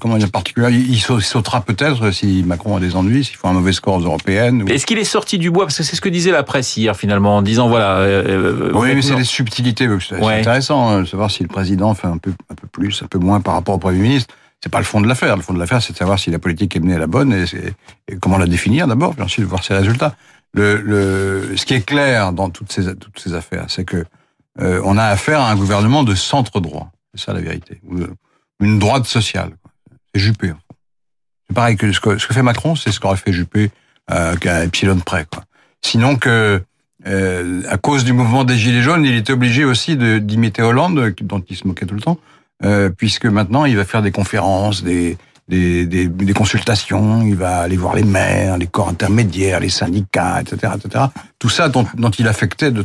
comment 0.00 0.16
dire, 0.16 0.30
particulier. 0.30 0.70
Il, 0.70 1.00
sautera 1.00 1.62
peut-être 1.62 2.12
si 2.12 2.44
Macron 2.46 2.76
a 2.76 2.80
des 2.80 2.94
ennuis, 2.94 3.24
s'il 3.24 3.36
faut 3.36 3.48
un 3.48 3.52
mauvais 3.52 3.72
score 3.72 3.96
aux 3.96 4.02
européennes. 4.02 4.64
Est-ce 4.68 4.86
qu'il 4.86 4.98
est 4.98 5.04
sorti 5.04 5.36
du 5.36 5.50
bois? 5.50 5.64
Parce 5.64 5.78
que 5.78 5.82
c'est 5.82 5.96
ce 5.96 6.00
que 6.00 6.08
disait 6.08 6.30
la 6.30 6.44
presse 6.44 6.76
hier, 6.76 6.96
finalement, 6.96 7.38
en 7.38 7.42
disant, 7.42 7.68
voilà... 7.68 7.96
Euh, 7.98 8.70
euh 8.70 8.72
oui, 8.72 8.94
mais 8.94 9.02
c'est 9.02 9.16
des 9.16 9.24
subtilités. 9.24 9.88
C'est 10.00 10.22
intéressant 10.22 10.90
hein, 10.90 11.00
de 11.00 11.06
savoir 11.06 11.30
si 11.30 11.42
le 11.42 11.48
président 11.48 11.92
fait 11.94 12.06
un 12.06 12.18
peu, 12.18 12.32
un 12.50 12.54
peu 12.54 12.68
plus, 12.68 13.02
un 13.02 13.06
peu 13.06 13.18
moins 13.18 13.40
par 13.40 13.54
rapport 13.54 13.74
au 13.74 13.78
Premier 13.78 13.98
ministre. 13.98 14.32
C'est 14.62 14.70
pas 14.70 14.78
le 14.78 14.84
fond 14.84 15.00
de 15.00 15.08
l'affaire. 15.08 15.36
Le 15.36 15.42
fond 15.42 15.54
de 15.54 15.58
l'affaire, 15.58 15.82
c'est 15.82 15.94
de 15.94 15.98
savoir 15.98 16.18
si 16.18 16.30
la 16.30 16.38
politique 16.38 16.76
est 16.76 16.80
menée 16.80 16.94
à 16.94 16.98
la 16.98 17.08
bonne 17.08 17.32
et, 17.32 17.44
et 18.06 18.16
comment 18.16 18.38
la 18.38 18.46
définir 18.46 18.86
d'abord, 18.86 19.14
puis 19.14 19.22
ensuite 19.22 19.44
de 19.44 19.48
voir 19.48 19.64
ses 19.64 19.74
résultats. 19.74 20.14
Le, 20.52 20.76
le, 20.76 21.56
ce 21.56 21.64
qui 21.64 21.74
est 21.74 21.84
clair 21.84 22.32
dans 22.32 22.50
toutes 22.50 22.70
ces, 22.70 22.94
toutes 22.94 23.18
ces 23.18 23.34
affaires, 23.34 23.64
c'est 23.68 23.84
que 23.84 24.04
euh, 24.60 24.80
on 24.84 24.98
a 24.98 25.04
affaire 25.04 25.40
à 25.40 25.50
un 25.50 25.56
gouvernement 25.56 26.02
de 26.02 26.14
centre 26.14 26.60
droit. 26.60 26.90
C'est 27.14 27.24
ça 27.24 27.32
la 27.32 27.40
vérité. 27.40 27.80
Une 28.60 28.78
droite 28.78 29.06
sociale. 29.06 29.52
C'est 30.14 30.20
Juppé. 30.20 30.52
C'est 31.48 31.54
pareil 31.54 31.76
que 31.76 31.92
ce, 31.92 32.00
que 32.00 32.18
fait 32.18 32.42
Macron, 32.42 32.76
c'est 32.76 32.92
ce 32.92 33.00
qu'aurait 33.00 33.16
fait 33.16 33.32
Juppé 33.32 33.70
euh, 34.10 34.36
qu'à 34.36 34.64
Epsilon 34.64 34.98
près. 35.00 35.26
Quoi. 35.30 35.44
Sinon 35.82 36.16
que, 36.16 36.62
euh, 37.06 37.62
à 37.68 37.78
cause 37.78 38.04
du 38.04 38.12
mouvement 38.12 38.44
des 38.44 38.56
Gilets 38.56 38.82
jaunes, 38.82 39.04
il 39.04 39.14
était 39.14 39.32
obligé 39.32 39.64
aussi 39.64 39.96
d'imiter 39.96 40.62
Hollande, 40.62 41.14
dont 41.22 41.42
il 41.48 41.56
se 41.56 41.66
moquait 41.66 41.86
tout 41.86 41.94
le 41.94 42.02
temps, 42.02 42.18
euh, 42.64 42.90
puisque 42.90 43.26
maintenant 43.26 43.64
il 43.64 43.76
va 43.76 43.84
faire 43.84 44.02
des 44.02 44.12
conférences, 44.12 44.84
des, 44.84 45.16
des, 45.48 45.86
des, 45.86 46.06
des, 46.06 46.32
consultations, 46.32 47.22
il 47.22 47.34
va 47.34 47.58
aller 47.58 47.76
voir 47.76 47.94
les 47.94 48.04
maires, 48.04 48.58
les 48.58 48.66
corps 48.66 48.88
intermédiaires, 48.88 49.60
les 49.60 49.68
syndicats, 49.68 50.40
etc., 50.40 50.74
etc. 50.76 51.06
Tout 51.38 51.48
ça 51.48 51.68
dont, 51.68 51.86
dont 51.94 52.10
il 52.10 52.28
affectait 52.28 52.70
de, 52.70 52.84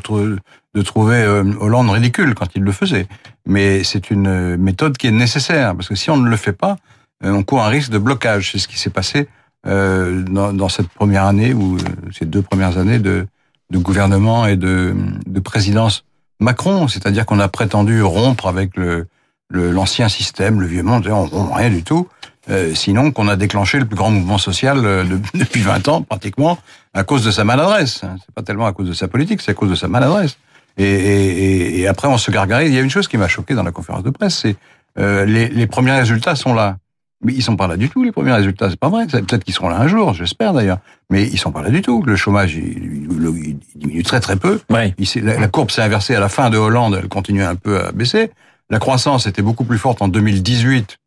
de 0.75 0.81
trouver 0.81 1.18
euh, 1.18 1.44
Hollande 1.60 1.89
ridicule 1.89 2.36
quand 2.36 2.50
il 2.56 2.62
le 2.62 2.72
faisait. 2.72 3.07
Mais 3.48 3.83
c'est 3.83 4.12
une 4.12 4.57
méthode 4.57 4.98
qui 4.98 5.07
est 5.07 5.12
nécessaire, 5.12 5.75
parce 5.75 5.88
que 5.88 5.95
si 5.95 6.10
on 6.10 6.18
ne 6.18 6.30
le 6.30 6.36
fait 6.38 6.54
pas, 6.54 6.77
euh, 7.24 7.31
on 7.31 7.44
court 7.44 7.63
un 7.63 7.69
risque 7.69 7.89
de 7.89 7.98
blocage. 7.98 8.51
C'est 8.51 8.60
ce 8.60 8.68
qui 8.68 8.77
s'est 8.77 8.89
passé 8.89 9.27
euh, 9.66 10.22
dans, 10.24 10.69
cette 10.69 10.89
première 10.89 11.24
année, 11.24 11.54
ou 11.54 11.77
ces 12.11 12.26
deux 12.26 12.42
premières 12.42 12.78
années 12.78 13.00
de, 13.00 13.26
de 13.71 13.78
gouvernement 13.78 14.45
et 14.45 14.57
de, 14.57 14.94
de 15.26 15.40
présidence 15.40 16.04
Macron. 16.40 16.88
C'est-à-dire 16.88 17.26
qu'on 17.26 17.40
a 17.40 17.47
prétendu 17.47 18.04
rompre 18.04 18.47
avec 18.47 18.76
le 18.76 19.07
l'ancien 19.52 20.09
système, 20.09 20.61
le 20.61 20.68
vieux 20.68 20.83
monde, 20.83 21.07
on 21.07 21.26
rompt 21.26 21.54
rien 21.56 21.69
du 21.69 21.83
tout. 21.83 22.07
Euh, 22.50 22.76
sinon 22.76 23.11
qu'on 23.11 23.28
a 23.28 23.35
déclenché 23.35 23.80
le 23.80 23.85
plus 23.85 23.95
grand 23.95 24.11
mouvement 24.11 24.38
social 24.38 24.80
euh, 24.85 25.04
depuis 25.33 25.61
20 25.61 25.88
ans 25.88 26.02
pratiquement 26.04 26.59
à 26.94 27.04
cause 27.04 27.26
de 27.26 27.31
sa 27.31 27.44
maladresse. 27.44 28.02
C'est 28.02 28.35
pas 28.35 28.44
tellement 28.44 28.68
à 28.68 28.73
cause 28.73 28.88
de 28.88 28.94
sa 28.94 29.07
politique, 29.07 29.42
c'est 29.42 29.52
à 29.52 29.54
cause 29.56 29.69
de 29.69 29.76
sa 29.76 29.88
maladresse. 29.88 30.38
Et, 30.78 30.84
et, 30.84 31.80
et, 31.80 31.88
après 31.88 32.08
on 32.08 32.18
se 32.18 32.32
gargarise. 32.32 32.70
Il 32.70 32.76
y 32.76 32.80
a 32.80 32.82
une 32.82 32.90
chose 32.90 33.08
qui 33.08 33.18
m'a 33.18 33.28
choqué 33.28 33.54
dans 33.54 33.64
la 33.64 33.72
conférence 33.72 34.04
de 34.04 34.10
presse, 34.10 34.40
c'est 34.40 34.56
euh, 34.98 35.26
les, 35.26 35.48
les, 35.48 35.68
premiers 35.68 35.94
résultats 35.94 36.36
sont 36.36 36.54
là. 36.54 36.78
Mais 37.24 37.34
ils 37.34 37.42
sont 37.42 37.56
pas 37.56 37.68
là 37.68 37.78
du 37.78 37.90
tout, 37.90 38.04
les 38.04 38.12
premiers 38.12 38.34
résultats. 38.34 38.70
C'est 38.70 38.80
pas 38.80 38.90
vrai. 38.90 39.08
Peut-être 39.08 39.44
qu'ils 39.44 39.54
seront 39.54 39.70
là 39.70 39.80
un 39.80 39.88
jour, 39.88 40.14
j'espère 40.14 40.54
d'ailleurs. 40.54 40.80
Mais 41.10 41.24
ils 41.24 41.38
sont 41.38 41.52
pas 41.52 41.62
là 41.62 41.70
du 41.70 41.82
tout. 41.82 42.04
Le 42.04 42.16
chômage, 42.16 42.56
il, 42.56 43.08
il 43.10 43.58
diminue 43.76 44.04
très 44.04 44.20
très 44.20 44.36
peu. 44.36 44.60
Ouais. 44.70 44.94
La, 45.16 45.40
la, 45.40 45.48
courbe 45.48 45.72
s'est 45.72 45.82
inversée 45.82 46.14
à 46.14 46.20
la 46.20 46.30
fin 46.30 46.50
de 46.50 46.58
Hollande. 46.58 47.00
Elle 47.02 47.08
continue 47.08 47.44
un 47.44 47.56
peu 47.56 47.84
à 47.84 47.92
baisser. 47.94 48.32
La 48.70 48.80
croissance 48.80 49.28
était 49.28 49.42
beaucoup 49.42 49.64
plus 49.64 49.78
forte 49.78 50.02
en 50.02 50.08
2018 50.08 50.98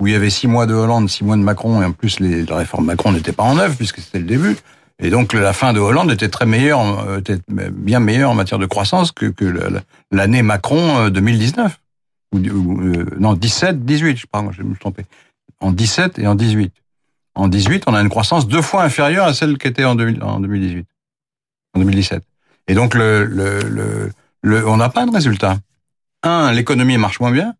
où 0.00 0.06
il 0.06 0.12
y 0.12 0.16
avait 0.16 0.30
six 0.30 0.48
mois 0.48 0.66
de 0.66 0.74
Hollande, 0.74 1.08
six 1.08 1.24
mois 1.24 1.36
de 1.36 1.42
Macron, 1.42 1.80
et 1.82 1.84
en 1.84 1.92
plus 1.92 2.18
les, 2.20 2.44
la 2.44 2.56
réforme 2.56 2.86
Macron 2.86 3.12
n'était 3.12 3.32
pas 3.32 3.44
en 3.44 3.58
œuvre 3.58 3.76
puisque 3.76 4.00
c'était 4.00 4.18
le 4.18 4.24
début. 4.24 4.56
Et 5.00 5.10
donc 5.10 5.32
la 5.32 5.52
fin 5.52 5.72
de 5.72 5.80
Hollande 5.80 6.12
était 6.12 6.28
très 6.28 6.46
meilleure, 6.46 6.80
euh, 7.08 7.18
était 7.18 7.38
bien 7.48 8.00
meilleure 8.00 8.30
en 8.30 8.34
matière 8.34 8.58
de 8.58 8.66
croissance 8.66 9.12
que, 9.12 9.32
l'année 10.10 10.42
Macron 10.42 11.08
2019 11.08 11.80
euh, 12.34 12.38
euh, 12.38 13.06
non 13.18 13.34
17, 13.34 13.84
18, 13.84 14.16
je 14.16 14.26
crois, 14.26 14.44
je 14.52 14.62
me 14.62 14.70
suis 14.70 14.80
trompé. 14.80 15.04
En 15.60 15.72
17 15.72 16.18
et 16.18 16.26
en 16.26 16.34
18. 16.34 16.72
En 17.36 17.48
18, 17.48 17.84
on 17.86 17.94
a 17.94 18.00
une 18.00 18.08
croissance 18.08 18.46
deux 18.46 18.62
fois 18.62 18.84
inférieure 18.84 19.26
à 19.26 19.34
celle 19.34 19.58
qui 19.58 19.66
était 19.66 19.84
en, 19.84 19.96
2000, 19.96 20.22
en 20.22 20.40
2018, 20.40 20.86
en 21.74 21.80
2017. 21.80 22.22
Et 22.68 22.74
donc 22.74 22.94
on 22.94 24.76
n'a 24.76 24.88
pas 24.88 25.06
de 25.06 25.12
résultat. 25.12 25.58
Un, 26.22 26.52
l'économie 26.52 26.96
marche 26.96 27.20
moins 27.20 27.32
bien. 27.32 27.54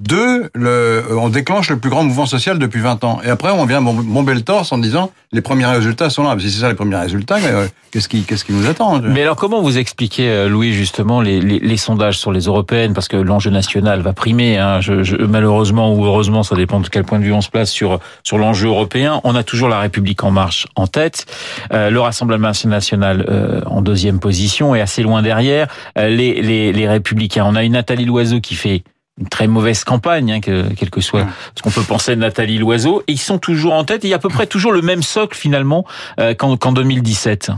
Deux, 0.00 0.50
le, 0.54 1.04
on 1.12 1.28
déclenche 1.28 1.70
le 1.70 1.78
plus 1.78 1.88
grand 1.88 2.02
mouvement 2.02 2.26
social 2.26 2.58
depuis 2.58 2.80
20 2.80 3.04
ans. 3.04 3.20
Et 3.24 3.30
après, 3.30 3.50
on 3.52 3.64
vient 3.64 3.80
bomber 3.80 4.34
le 4.34 4.40
torse 4.40 4.72
en 4.72 4.78
disant 4.78 5.12
les 5.30 5.40
premiers 5.40 5.66
résultats 5.66 6.10
sont 6.10 6.24
là. 6.24 6.34
Si 6.40 6.50
c'est 6.50 6.62
ça 6.62 6.68
les 6.68 6.74
premiers 6.74 6.96
résultats, 6.96 7.36
euh, 7.36 7.68
qu'est-ce 7.92 8.08
qui, 8.08 8.22
qu'est-ce 8.22 8.44
qui 8.44 8.52
nous 8.52 8.66
attend 8.66 9.00
Mais 9.00 9.22
alors, 9.22 9.36
comment 9.36 9.62
vous 9.62 9.78
expliquez, 9.78 10.28
euh, 10.28 10.48
Louis, 10.48 10.72
justement, 10.72 11.20
les, 11.20 11.40
les, 11.40 11.60
les 11.60 11.76
sondages 11.76 12.18
sur 12.18 12.32
les 12.32 12.46
européennes? 12.46 12.92
Parce 12.92 13.06
que 13.06 13.16
l'enjeu 13.16 13.50
national 13.50 14.00
va 14.00 14.12
primer. 14.12 14.58
Hein. 14.58 14.80
Je, 14.80 15.04
je, 15.04 15.14
malheureusement 15.14 15.94
ou 15.94 16.04
heureusement, 16.04 16.42
ça 16.42 16.56
dépend 16.56 16.80
de 16.80 16.88
quel 16.88 17.04
point 17.04 17.20
de 17.20 17.24
vue 17.24 17.32
on 17.32 17.40
se 17.40 17.50
place 17.50 17.70
sur 17.70 18.00
sur 18.24 18.36
l'enjeu 18.36 18.70
européen. 18.70 19.20
On 19.22 19.36
a 19.36 19.44
toujours 19.44 19.68
la 19.68 19.78
République 19.78 20.24
en 20.24 20.32
marche 20.32 20.66
en 20.74 20.88
tête, 20.88 21.26
euh, 21.72 21.90
le 21.90 22.00
Rassemblement 22.00 22.50
national 22.64 23.26
euh, 23.28 23.60
en 23.66 23.80
deuxième 23.80 24.18
position 24.18 24.74
et 24.74 24.80
assez 24.80 25.02
loin 25.02 25.22
derrière 25.22 25.68
les, 25.96 26.42
les, 26.42 26.72
les 26.72 26.88
Républicains. 26.88 27.44
On 27.46 27.54
a 27.54 27.62
une 27.62 27.72
Nathalie 27.72 28.06
Loiseau 28.06 28.40
qui 28.40 28.56
fait 28.56 28.82
une 29.20 29.28
très 29.28 29.46
mauvaise 29.46 29.84
campagne, 29.84 30.32
hein, 30.32 30.40
que, 30.40 30.72
quel 30.74 30.90
que 30.90 31.00
soit 31.00 31.26
ce 31.56 31.62
qu'on 31.62 31.70
peut 31.70 31.82
penser 31.82 32.16
de 32.16 32.20
Nathalie 32.20 32.58
Loiseau. 32.58 33.02
Et 33.06 33.12
ils 33.12 33.18
sont 33.18 33.38
toujours 33.38 33.74
en 33.74 33.84
tête. 33.84 34.04
Et 34.04 34.08
il 34.08 34.10
y 34.10 34.14
a 34.14 34.16
à 34.16 34.20
peu 34.20 34.28
près 34.28 34.46
toujours 34.46 34.72
le 34.72 34.82
même 34.82 35.02
socle 35.02 35.36
finalement 35.36 35.84
euh, 36.18 36.34
qu'en 36.34 36.72
2017. 36.72 37.50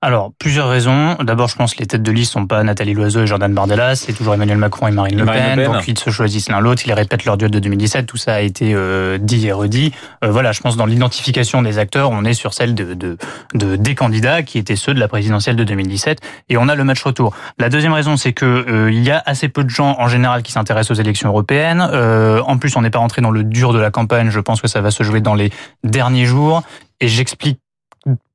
Alors, 0.00 0.30
plusieurs 0.38 0.68
raisons. 0.68 1.16
D'abord, 1.24 1.48
je 1.48 1.56
pense 1.56 1.74
que 1.74 1.80
les 1.80 1.86
têtes 1.86 2.04
de 2.04 2.12
liste 2.12 2.32
sont 2.32 2.46
pas 2.46 2.62
Nathalie 2.62 2.94
Loiseau 2.94 3.22
et 3.22 3.26
Jordan 3.26 3.52
Bardella, 3.52 3.96
c'est 3.96 4.12
toujours 4.12 4.32
Emmanuel 4.32 4.56
Macron 4.56 4.86
et 4.86 4.92
Marine 4.92 5.18
Le, 5.18 5.26
Pen. 5.26 5.64
Donc, 5.64 5.88
ils 5.88 5.98
se 5.98 6.10
choisissent 6.10 6.48
l'un 6.48 6.60
l'autre, 6.60 6.82
ils 6.86 6.92
répètent 6.92 7.24
leur 7.24 7.36
duo 7.36 7.48
de 7.48 7.58
2017. 7.58 8.06
Tout 8.06 8.16
ça 8.16 8.34
a 8.34 8.40
été 8.40 8.74
euh, 8.74 9.18
dit 9.18 9.48
et 9.48 9.52
redit. 9.52 9.92
Euh, 10.22 10.30
voilà, 10.30 10.52
je 10.52 10.60
pense 10.60 10.76
dans 10.76 10.86
l'identification 10.86 11.62
des 11.62 11.78
acteurs, 11.78 12.12
on 12.12 12.24
est 12.24 12.34
sur 12.34 12.54
celle 12.54 12.76
de, 12.76 12.94
de, 12.94 13.18
de, 13.54 13.74
des 13.74 13.96
candidats 13.96 14.44
qui 14.44 14.58
étaient 14.58 14.76
ceux 14.76 14.94
de 14.94 15.00
la 15.00 15.08
présidentielle 15.08 15.56
de 15.56 15.64
2017, 15.64 16.20
et 16.48 16.56
on 16.56 16.68
a 16.68 16.76
le 16.76 16.84
match 16.84 17.02
retour. 17.02 17.34
La 17.58 17.68
deuxième 17.68 17.92
raison, 17.92 18.16
c'est 18.16 18.32
que 18.32 18.44
euh, 18.46 18.92
il 18.92 19.02
y 19.02 19.10
a 19.10 19.20
assez 19.26 19.48
peu 19.48 19.64
de 19.64 19.70
gens 19.70 19.96
en 19.98 20.06
général 20.06 20.44
qui 20.44 20.52
s'intéressent 20.52 20.96
aux 20.96 21.00
élections 21.00 21.28
européennes. 21.28 21.80
en 21.80 22.58
plus, 22.58 22.76
on 22.76 22.82
n'est 22.82 22.90
pas 22.90 23.00
rentré 23.00 23.20
dans 23.20 23.32
le 23.32 23.42
dur 23.42 23.72
de 23.72 23.80
la 23.80 23.90
campagne. 23.90 24.30
Je 24.30 24.38
pense 24.38 24.60
que 24.60 24.68
ça 24.68 24.80
va 24.80 24.92
se 24.92 25.02
jouer 25.02 25.20
dans 25.20 25.34
les 25.34 25.50
derniers 25.82 26.26
jours. 26.26 26.62
Et 27.00 27.08
j'explique 27.08 27.58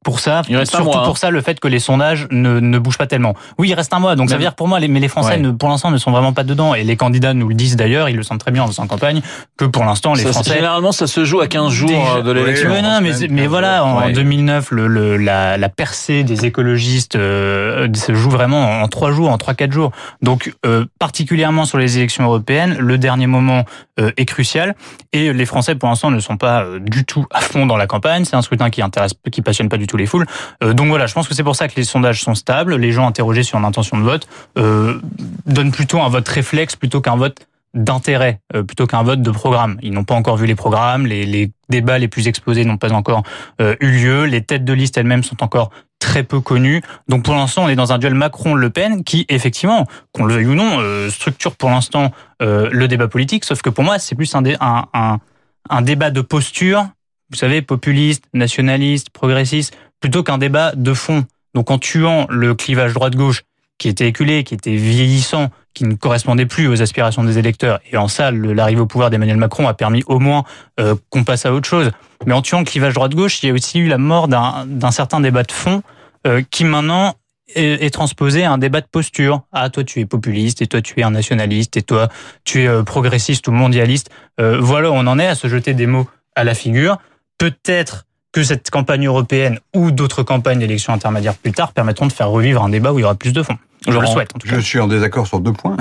pour 0.03 0.19
ça, 0.19 0.43
surtout 0.43 0.83
pour 0.83 0.97
hein. 0.97 1.13
ça, 1.15 1.29
le 1.29 1.41
fait 1.41 1.59
que 1.59 1.67
les 1.67 1.79
sondages 1.79 2.27
ne, 2.31 2.59
ne 2.59 2.79
bougent 2.79 2.97
pas 2.97 3.07
tellement. 3.07 3.33
Oui, 3.57 3.69
il 3.69 3.73
reste 3.73 3.93
un 3.93 3.99
mois, 3.99 4.15
donc 4.15 4.29
ça 4.29 4.35
veut 4.35 4.41
dire 4.41 4.55
pour 4.55 4.67
moi, 4.67 4.79
les, 4.79 4.87
mais 4.87 4.99
les 4.99 5.07
Français, 5.07 5.37
ne, 5.37 5.51
pour 5.51 5.69
l'instant, 5.69 5.91
ne 5.91 5.97
sont 5.97 6.11
vraiment 6.11 6.33
pas 6.33 6.43
dedans. 6.43 6.75
Et 6.75 6.83
les 6.83 6.95
candidats 6.95 7.33
nous 7.33 7.49
le 7.49 7.55
disent 7.55 7.75
d'ailleurs, 7.75 8.09
ils 8.09 8.15
le 8.15 8.23
sentent 8.23 8.39
très 8.39 8.51
bien 8.51 8.63
en 8.63 8.87
campagne, 8.87 9.21
que 9.57 9.65
pour 9.65 9.83
l'instant, 9.83 10.13
les 10.13 10.23
Français... 10.23 10.55
Généralement, 10.55 10.91
ça 10.91 11.07
se 11.07 11.25
joue 11.25 11.41
à 11.41 11.47
15 11.47 11.71
jours 11.71 12.23
de 12.23 12.31
l'élection. 12.31 12.71
Oui, 12.71 12.81
non, 12.81 12.99
mais, 13.01 13.11
mais 13.29 13.47
voilà, 13.47 13.83
en 13.85 14.09
2009, 14.09 14.71
le, 14.71 14.87
le, 14.87 15.17
la, 15.17 15.57
la 15.57 15.69
percée 15.69 16.23
des 16.23 16.45
écologistes 16.45 17.15
euh, 17.15 17.87
se 17.93 18.13
joue 18.13 18.29
vraiment 18.29 18.81
en 18.81 18.87
3 18.87 19.11
jours, 19.11 19.29
en 19.29 19.37
3-4 19.37 19.71
jours. 19.71 19.91
Donc, 20.21 20.53
euh, 20.65 20.85
particulièrement 20.99 21.65
sur 21.65 21.77
les 21.77 21.97
élections 21.97 22.23
européennes, 22.25 22.75
le 22.79 22.97
dernier 22.97 23.27
moment 23.27 23.65
euh, 23.99 24.11
est 24.17 24.25
crucial. 24.25 24.75
Et 25.11 25.31
les 25.33 25.45
Français, 25.45 25.75
pour 25.75 25.89
l'instant, 25.89 26.11
ne 26.11 26.19
sont 26.19 26.37
pas 26.37 26.63
euh, 26.63 26.79
du 26.79 27.05
tout 27.05 27.25
à 27.31 27.41
fond 27.41 27.65
dans 27.65 27.77
la 27.77 27.87
campagne. 27.87 28.25
C'est 28.25 28.35
un 28.35 28.41
scrutin 28.41 28.69
qui 28.69 28.81
intéresse, 28.81 29.13
qui 29.31 29.41
passionne 29.41 29.69
pas 29.69 29.77
du 29.77 29.87
tout 29.87 29.92
les 29.97 30.05
foules. 30.05 30.25
Euh, 30.63 30.73
donc 30.73 30.87
voilà, 30.87 31.07
je 31.07 31.13
pense 31.13 31.27
que 31.27 31.33
c'est 31.33 31.43
pour 31.43 31.55
ça 31.55 31.67
que 31.67 31.75
les 31.75 31.83
sondages 31.83 32.21
sont 32.21 32.35
stables. 32.35 32.75
Les 32.75 32.91
gens 32.91 33.07
interrogés 33.07 33.43
sur 33.43 33.57
une 33.59 33.65
intention 33.65 33.97
de 33.97 34.03
vote 34.03 34.27
euh, 34.57 34.99
donnent 35.45 35.71
plutôt 35.71 36.01
un 36.01 36.09
vote 36.09 36.27
réflexe 36.27 36.75
plutôt 36.75 37.01
qu'un 37.01 37.15
vote 37.15 37.47
d'intérêt 37.73 38.39
euh, 38.55 38.61
plutôt 38.61 38.85
qu'un 38.85 39.03
vote 39.03 39.21
de 39.21 39.31
programme. 39.31 39.77
Ils 39.81 39.91
n'ont 39.91 40.03
pas 40.03 40.13
encore 40.13 40.37
vu 40.37 40.45
les 40.45 40.55
programmes, 40.55 41.07
les, 41.07 41.51
débats 41.69 41.97
les 41.97 42.07
plus 42.07 42.27
exposés 42.27 42.65
n'ont 42.65 42.77
pas 42.77 42.91
encore 42.91 43.23
eu 43.59 43.87
lieu, 43.87 44.25
les 44.25 44.43
têtes 44.43 44.63
de 44.63 44.73
liste 44.73 44.95
elles-mêmes 44.95 45.23
sont 45.23 45.41
encore 45.41 45.71
très 45.97 46.21
peu 46.21 46.39
connues. 46.39 46.83
Donc 47.07 47.23
pour 47.23 47.33
l'instant, 47.33 47.63
on 47.63 47.67
est 47.67 47.75
dans 47.75 47.91
un 47.91 47.97
duel 47.97 48.13
Macron-Le 48.13 48.69
Pen 48.69 49.03
qui, 49.03 49.25
effectivement, 49.27 49.87
qu'on 50.11 50.25
le 50.25 50.35
veuille 50.35 50.45
ou 50.45 50.53
non, 50.53 50.79
structure 51.09 51.55
pour 51.55 51.71
l'instant 51.71 52.11
le 52.39 52.85
débat 52.85 53.07
politique. 53.07 53.43
Sauf 53.43 53.63
que 53.63 53.71
pour 53.71 53.83
moi, 53.83 53.97
c'est 53.97 54.13
plus 54.13 54.35
un 54.35 55.81
débat 55.81 56.11
de 56.11 56.21
posture 56.21 56.85
vous 57.33 57.39
savez, 57.39 57.63
populiste, 57.63 58.25
nationaliste, 58.35 59.09
progressiste, 59.09 59.75
plutôt 59.99 60.21
qu'un 60.21 60.37
débat 60.37 60.73
de 60.75 60.93
fond. 60.93 61.25
Donc 61.55 61.71
en 61.71 61.79
tuant 61.79 62.27
le 62.29 62.53
clivage 62.53 62.93
droite-gauche, 62.93 63.41
qui 63.79 63.89
était 63.89 64.07
éculé, 64.07 64.43
qui 64.43 64.53
était 64.53 64.75
vieillissant, 64.75 65.49
qui 65.73 65.85
ne 65.85 65.95
correspondait 65.95 66.45
plus 66.45 66.67
aux 66.67 66.83
aspirations 66.83 67.23
des 67.23 67.39
électeurs, 67.39 67.79
et 67.91 67.97
en 67.97 68.07
ça, 68.07 68.29
l'arrivée 68.29 68.81
au 68.81 68.85
pouvoir 68.85 69.09
d'Emmanuel 69.09 69.37
Macron 69.37 69.67
a 69.67 69.73
permis 69.73 70.03
au 70.05 70.19
moins 70.19 70.43
euh, 70.79 70.93
qu'on 71.09 71.23
passe 71.23 71.47
à 71.47 71.53
autre 71.53 71.67
chose. 71.67 71.89
Mais 72.27 72.33
en 72.33 72.43
tuant 72.43 72.59
le 72.59 72.65
clivage 72.65 72.93
droite-gauche, 72.93 73.41
il 73.41 73.47
y 73.47 73.49
a 73.49 73.53
aussi 73.53 73.79
eu 73.79 73.87
la 73.87 73.97
mort 73.97 74.27
d'un 74.27 74.91
certain 74.91 75.19
débat 75.19 75.41
de 75.41 75.51
fond 75.51 75.81
euh, 76.27 76.43
qui 76.51 76.65
maintenant 76.65 77.15
est, 77.55 77.91
transposé 77.91 78.43
à 78.43 78.51
un 78.51 78.59
débat 78.59 78.81
de 78.81 78.87
posture. 78.87 79.41
Ah, 79.51 79.71
toi 79.71 79.83
tu 79.83 80.01
es 80.01 80.05
populiste, 80.05 80.61
et 80.61 80.67
toi 80.67 80.83
tu 80.83 80.99
es 80.99 81.03
un 81.03 81.11
nationaliste, 81.11 81.77
et 81.77 81.81
toi 81.81 82.09
tu 82.45 82.61
es 82.61 82.67
euh, 82.67 82.83
progressiste 82.83 83.47
ou 83.47 83.51
mondialiste. 83.51 84.11
voilà, 84.37 84.91
on 84.91 85.07
en 85.07 85.17
est 85.17 85.27
à 85.27 85.33
se 85.33 85.47
jeter 85.47 85.73
des 85.73 85.87
mots 85.87 86.07
à 86.35 86.43
la 86.43 86.53
figure 86.53 86.99
peut-être 87.37 88.05
que 88.31 88.43
cette 88.43 88.69
campagne 88.71 89.05
européenne 89.05 89.59
ou 89.75 89.91
d'autres 89.91 90.23
campagnes 90.23 90.59
d'élections 90.59 90.91
intermédiaires 90.91 91.35
plus 91.35 91.51
tard 91.51 91.71
permettront 91.71 92.07
de 92.07 92.13
faire 92.13 92.29
revivre 92.29 92.63
un 92.63 92.69
débat 92.69 92.91
où 92.91 92.99
il 92.99 93.03
y 93.03 93.05
aura 93.05 93.15
plus 93.15 93.31
de 93.31 93.43
fonds. 93.43 93.57
Je 93.87 93.97
le 93.97 94.07
souhaite. 94.07 94.35
En 94.35 94.39
tout 94.39 94.47
cas. 94.47 94.55
Je 94.55 94.61
suis 94.61 94.79
en 94.79 94.87
désaccord 94.87 95.27
sur 95.27 95.39
deux 95.39 95.53
points. 95.53 95.77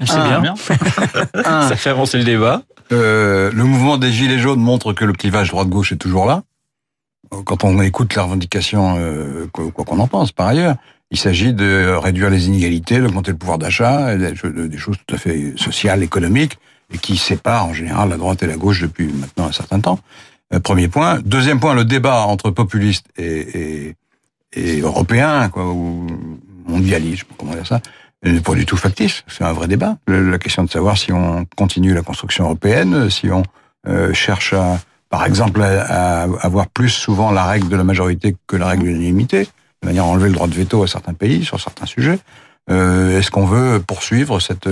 C'est 0.00 0.40
bien. 0.40 0.54
Ça 1.34 1.76
fait 1.76 1.90
avancer 1.90 2.18
le 2.18 2.24
débat. 2.24 2.62
Euh, 2.92 3.50
le 3.52 3.64
mouvement 3.64 3.98
des 3.98 4.12
Gilets 4.12 4.38
jaunes 4.38 4.60
montre 4.60 4.92
que 4.92 5.04
le 5.04 5.12
clivage 5.12 5.50
droite-gauche 5.50 5.92
est 5.92 5.96
toujours 5.96 6.26
là. 6.26 6.42
Quand 7.44 7.64
on 7.64 7.80
écoute 7.82 8.14
les 8.14 8.20
revendications, 8.20 8.96
euh, 8.98 9.46
quoi 9.52 9.84
qu'on 9.84 9.98
en 9.98 10.06
pense 10.06 10.30
par 10.30 10.46
ailleurs, 10.46 10.76
il 11.10 11.18
s'agit 11.18 11.52
de 11.52 11.94
réduire 11.96 12.30
les 12.30 12.46
inégalités, 12.46 13.00
d'augmenter 13.00 13.32
le 13.32 13.36
pouvoir 13.36 13.58
d'achat, 13.58 14.16
des 14.16 14.78
choses 14.78 14.96
tout 15.06 15.14
à 15.14 15.18
fait 15.18 15.54
sociales, 15.56 16.02
économiques, 16.02 16.58
et 16.92 16.98
qui 16.98 17.16
séparent 17.16 17.66
en 17.66 17.72
général 17.72 18.08
la 18.08 18.16
droite 18.16 18.42
et 18.42 18.46
la 18.46 18.56
gauche 18.56 18.80
depuis 18.80 19.06
maintenant 19.06 19.46
un 19.46 19.52
certain 19.52 19.80
temps. 19.80 19.98
Euh, 20.52 20.60
premier 20.60 20.88
point. 20.88 21.20
Deuxième 21.24 21.60
point, 21.60 21.74
le 21.74 21.84
débat 21.84 22.22
entre 22.22 22.50
populistes 22.50 23.06
et, 23.16 23.88
et, 23.88 23.96
et 24.52 24.80
européens, 24.80 25.48
quoi, 25.48 25.66
ou 25.66 26.06
mondialistes, 26.66 27.20
sais 27.20 27.24
pas 27.24 27.34
comment 27.38 27.54
dire 27.54 27.66
ça, 27.66 27.80
n'est 28.24 28.40
pas 28.40 28.54
du 28.54 28.66
tout 28.66 28.76
factice. 28.76 29.22
C'est 29.26 29.44
un 29.44 29.52
vrai 29.52 29.68
débat. 29.68 29.96
La 30.06 30.38
question 30.38 30.64
de 30.64 30.70
savoir 30.70 30.96
si 30.96 31.12
on 31.12 31.46
continue 31.56 31.94
la 31.94 32.02
construction 32.02 32.44
européenne, 32.44 33.10
si 33.10 33.30
on 33.30 33.42
euh, 33.86 34.12
cherche 34.14 34.52
à, 34.54 34.78
par 35.10 35.26
exemple, 35.26 35.62
à, 35.62 36.22
avoir 36.22 36.68
plus 36.68 36.88
souvent 36.88 37.30
la 37.30 37.44
règle 37.44 37.68
de 37.68 37.76
la 37.76 37.84
majorité 37.84 38.36
que 38.46 38.56
la 38.56 38.66
règle 38.66 38.84
de 38.84 38.88
l'unanimité, 38.88 39.48
de 39.82 39.88
manière 39.88 40.04
à 40.04 40.08
enlever 40.08 40.28
le 40.28 40.34
droit 40.34 40.48
de 40.48 40.54
veto 40.54 40.82
à 40.82 40.86
certains 40.86 41.14
pays 41.14 41.44
sur 41.44 41.60
certains 41.60 41.86
sujets. 41.86 42.18
Euh, 42.70 43.18
est-ce 43.18 43.30
qu'on 43.30 43.44
veut 43.44 43.82
poursuivre 43.86 44.40
cette 44.40 44.68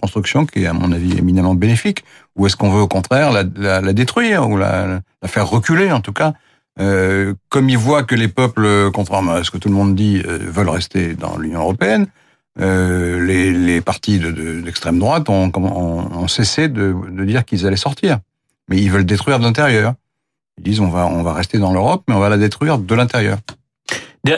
construction 0.00 0.46
qui 0.46 0.64
est, 0.64 0.66
à 0.66 0.72
mon 0.72 0.90
avis, 0.90 1.16
éminemment 1.16 1.54
bénéfique 1.54 2.04
Ou 2.36 2.46
est-ce 2.46 2.56
qu'on 2.56 2.70
veut, 2.70 2.82
au 2.82 2.88
contraire, 2.88 3.32
la, 3.32 3.44
la, 3.80 3.92
détruire 3.92 4.48
ou 4.48 4.56
la, 4.56 5.00
faire 5.24 5.48
reculer, 5.48 5.90
en 5.90 6.00
tout 6.00 6.12
cas 6.12 6.34
euh, 6.78 7.34
Comme 7.48 7.70
ils 7.70 7.78
voient 7.78 8.04
que 8.04 8.14
les 8.14 8.28
peuples, 8.28 8.90
contrairement 8.92 9.32
à 9.32 9.44
ce 9.44 9.50
que 9.50 9.58
tout 9.58 9.68
le 9.68 9.74
monde 9.74 9.94
dit, 9.94 10.22
euh, 10.26 10.38
veulent 10.40 10.68
rester 10.68 11.14
dans 11.14 11.38
l'Union 11.38 11.60
européenne, 11.60 12.08
euh, 12.60 13.24
les, 13.24 13.52
les, 13.52 13.80
partis 13.80 14.18
de, 14.18 14.28
l'extrême 14.28 14.98
droite 14.98 15.28
ont, 15.28 15.50
ont, 15.54 15.60
ont, 15.60 16.28
cessé 16.28 16.68
de, 16.68 16.94
de 17.10 17.24
dire 17.24 17.44
qu'ils 17.44 17.66
allaient 17.66 17.76
sortir. 17.76 18.18
Mais 18.68 18.78
ils 18.78 18.90
veulent 18.90 19.04
détruire 19.04 19.38
de 19.38 19.44
l'intérieur. 19.44 19.94
Ils 20.58 20.64
disent 20.64 20.80
on 20.80 20.88
va, 20.88 21.06
on 21.06 21.22
va 21.22 21.34
rester 21.34 21.58
dans 21.58 21.72
l'Europe, 21.72 22.04
mais 22.08 22.14
on 22.14 22.18
va 22.18 22.28
la 22.28 22.38
détruire 22.38 22.78
de 22.78 22.94
l'intérieur. 22.94 23.38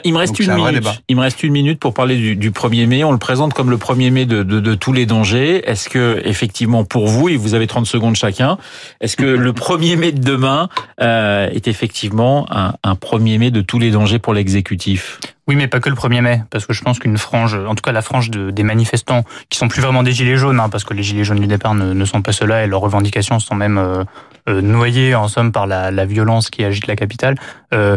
Il 0.05 0.13
me 0.13 0.19
reste 0.19 0.39
une 0.39 0.47
minute. 0.55 0.85
Il 1.09 1.17
me 1.17 1.21
reste 1.23 1.43
une 1.43 1.53
minute 1.53 1.79
pour 1.81 1.95
parler 1.95 2.17
du, 2.17 2.37
du 2.37 2.51
1er 2.51 2.87
mai. 2.87 3.05
On 3.05 3.13
le 3.13 3.19
présente 3.19 3.55
comme 3.55 3.71
le 3.71 3.77
1er 3.77 4.11
mai 4.11 4.27
de, 4.27 4.43
de, 4.43 4.61
de 4.61 4.75
tous 4.75 4.93
les 4.93 5.07
dangers. 5.07 5.69
Est-ce 5.69 5.89
que 5.89 6.21
effectivement 6.25 6.85
pour 6.85 7.09
vous, 7.09 7.29
et 7.29 7.37
vous 7.37 7.55
avez 7.55 7.67
30 7.67 7.87
secondes 7.87 8.17
chacun, 8.17 8.59
est-ce 9.01 9.17
que 9.17 9.25
le 9.25 9.53
1er 9.53 9.97
mai 9.97 10.13
de 10.13 10.21
demain 10.21 10.69
euh, 11.01 11.49
est 11.51 11.69
effectivement 11.69 12.47
un, 12.51 12.75
un 12.83 12.95
1er 12.95 13.39
mai 13.39 13.51
de 13.51 13.61
tous 13.61 13.79
les 13.79 13.91
dangers 13.91 14.19
pour 14.19 14.35
l'exécutif? 14.35 15.19
Oui, 15.49 15.57
mais 15.57 15.67
pas 15.67 15.81
que 15.81 15.89
le 15.89 15.97
1er 15.97 16.21
mai, 16.21 16.43
parce 16.51 16.67
que 16.67 16.73
je 16.73 16.83
pense 16.83 16.99
qu'une 16.99 17.19
frange, 17.19 17.55
en 17.55 17.75
tout 17.75 17.83
cas 17.83 17.93
la 17.93 18.03
frange 18.03 18.31
de, 18.31 18.51
des 18.51 18.63
manifestants, 18.63 19.25
qui 19.49 19.59
sont 19.59 19.69
plus 19.69 19.81
vraiment 19.81 20.03
des 20.03 20.13
gilets 20.13 20.37
jaunes, 20.37 20.61
hein, 20.61 20.69
parce 20.69 20.85
que 20.85 20.95
les 20.95 21.03
gilets 21.03 21.25
jaunes 21.25 21.41
du 21.41 21.47
départ 21.47 21.75
ne, 21.75 21.93
ne 21.93 22.05
sont 22.05 22.23
pas 22.23 22.33
ceux-là, 22.33 22.65
et 22.65 22.67
leurs 22.67 22.81
revendications 22.81 23.41
sont 23.41 23.55
même 23.55 23.79
euh, 23.79 24.05
euh, 24.49 24.61
noyées 24.61 25.15
en 25.15 25.27
somme 25.27 25.51
par 25.51 25.67
la, 25.67 25.91
la, 25.91 26.05
violence 26.05 26.51
qui 26.51 26.65
agite 26.65 26.87
la 26.87 26.97
capitale. 26.97 27.37
Euh, 27.73 27.97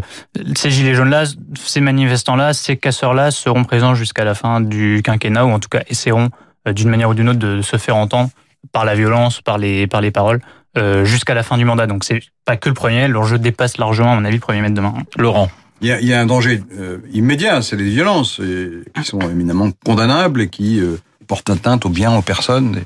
ces 0.56 0.72
gilets 0.72 0.96
jaunes-là, 0.96 1.26
ces 1.56 1.82
manifestants-là, 1.82 2.54
ces 2.54 2.78
casseurs-là 2.78 3.32
seront 3.32 3.64
présents 3.64 3.96
jusqu'à 3.96 4.24
la 4.24 4.34
fin 4.34 4.62
du 4.62 5.02
quinquennat, 5.04 5.46
ou 5.46 5.52
en 5.52 5.60
tout 5.60 5.70
cas 5.70 5.82
essaieront 5.88 6.30
euh, 6.68 6.74
d'une 6.74 6.90
manière 6.90 7.10
ou 7.10 7.14
d'une 7.14 7.30
autre 7.30 7.40
de 7.40 7.62
se 7.62 7.78
faire 7.78 7.96
entendre 7.96 8.30
par 8.72 8.86
la 8.86 8.96
violence, 8.96 9.42
par 9.42 9.58
les, 9.58 9.88
par 9.88 10.02
les 10.02 10.12
paroles. 10.12 10.40
Euh, 10.78 11.04
jusqu'à 11.04 11.34
la 11.34 11.44
fin 11.44 11.58
du 11.58 11.66
mandat. 11.66 11.86
Donc 11.86 12.06
c'est 12.06 12.22
pas 12.46 12.56
que 12.56 12.70
le 12.70 12.74
premier, 12.74 13.10
l'enjeu 13.10 13.38
dépasse 13.38 13.78
largement, 13.78 14.14
à 14.14 14.16
mon 14.16 14.24
avis, 14.24 14.38
le 14.38 14.42
premier 14.42 14.62
mai 14.62 14.70
de 14.70 14.76
demain. 14.76 14.94
Laurent. 15.18 15.50
Il 15.82 15.88
y 15.88 16.14
a, 16.14 16.22
un 16.22 16.28
danger 16.28 16.62
euh, 16.78 17.00
immédiat, 17.12 17.64
c'est 17.64 17.76
les 17.76 17.90
violences 17.90 18.40
qui 18.40 19.04
sont 19.04 19.20
éminemment 19.22 19.72
condamnables 19.84 20.42
et 20.42 20.48
qui 20.48 20.80
euh, 20.80 20.98
portent 21.26 21.50
atteinte 21.50 21.88
aux 21.88 21.90
biens, 21.90 22.16
aux 22.16 22.22
personnes. 22.22 22.84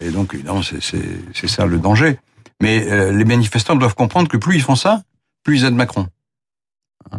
Et, 0.00 0.10
donc, 0.10 0.34
évidemment, 0.34 0.62
c'est 0.62 1.48
ça 1.48 1.66
le 1.66 1.78
danger. 1.78 2.16
Mais 2.62 2.86
euh, 2.88 3.10
les 3.10 3.24
manifestants 3.24 3.74
doivent 3.74 3.96
comprendre 3.96 4.28
que 4.28 4.36
plus 4.36 4.54
ils 4.54 4.62
font 4.62 4.76
ça, 4.76 5.02
plus 5.42 5.58
ils 5.58 5.64
aident 5.64 5.74
Macron. 5.74 6.06
Hein 7.10 7.18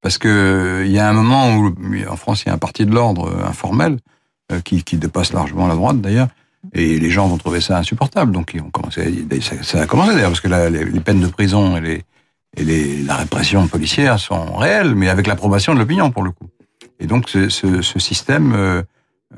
Parce 0.00 0.16
que 0.16 0.82
il 0.86 0.92
y 0.92 0.98
a 0.98 1.10
un 1.10 1.12
moment 1.12 1.56
où, 1.56 1.74
en 2.08 2.16
France, 2.16 2.44
il 2.44 2.48
y 2.48 2.50
a 2.50 2.54
un 2.54 2.58
parti 2.58 2.86
de 2.86 2.94
l'ordre 2.94 3.44
informel 3.46 3.98
qui, 4.64 4.82
dépasse 4.96 5.34
largement 5.34 5.66
la 5.66 5.74
droite 5.74 6.00
d'ailleurs, 6.00 6.28
Et 6.72 6.98
les 6.98 7.10
gens 7.10 7.28
vont 7.28 7.36
trouver 7.36 7.60
ça 7.60 7.76
insupportable. 7.76 8.32
Donc, 8.32 8.52
ils 8.54 8.62
vont 8.62 8.70
commencer, 8.70 9.26
ça, 9.62 9.82
a 9.82 9.86
commencé 9.86 10.14
d'ailleurs, 10.14 10.30
parce 10.30 10.40
que 10.40 10.48
les, 10.48 10.84
les 10.86 11.00
peines 11.00 11.20
de 11.20 11.26
prison 11.26 11.76
et, 11.76 11.80
les, 11.82 12.04
et 12.56 12.64
les, 12.64 13.02
la 13.02 13.16
répression 13.16 13.66
policière 13.68 14.18
sont 14.18 14.56
réelles, 14.56 14.94
mais 14.94 15.08
avec 15.08 15.26
l'approbation 15.26 15.74
de 15.74 15.78
l'opinion, 15.78 16.10
pour 16.10 16.22
le 16.22 16.30
coup. 16.30 16.48
Et 17.00 17.06
donc, 17.06 17.28
ce, 17.28 17.48
ce, 17.48 17.82
ce 17.82 17.98
système 17.98 18.52
euh, 18.54 18.82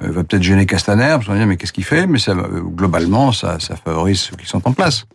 euh 0.03 0.11
va 0.11 0.25
peut-être 0.25 0.43
gêner 0.43 0.67
Castaner, 0.67 1.09
parce 1.11 1.27
qu'on 1.27 1.33
va 1.33 1.39
dire, 1.39 1.47
mais 1.47 1.57
qu'est-ce 1.57 1.73
qu'il 1.73 1.85
fait? 1.85 2.07
Mais 2.07 2.19
ça, 2.19 2.33
euh, 2.33 2.61
globalement, 2.61 3.33
ça, 3.33 3.59
ça 3.61 3.77
favorise 3.77 4.21
ceux 4.21 4.37
qui 4.37 4.47
sont 4.47 4.67
en 4.67 4.73
place. 4.73 5.07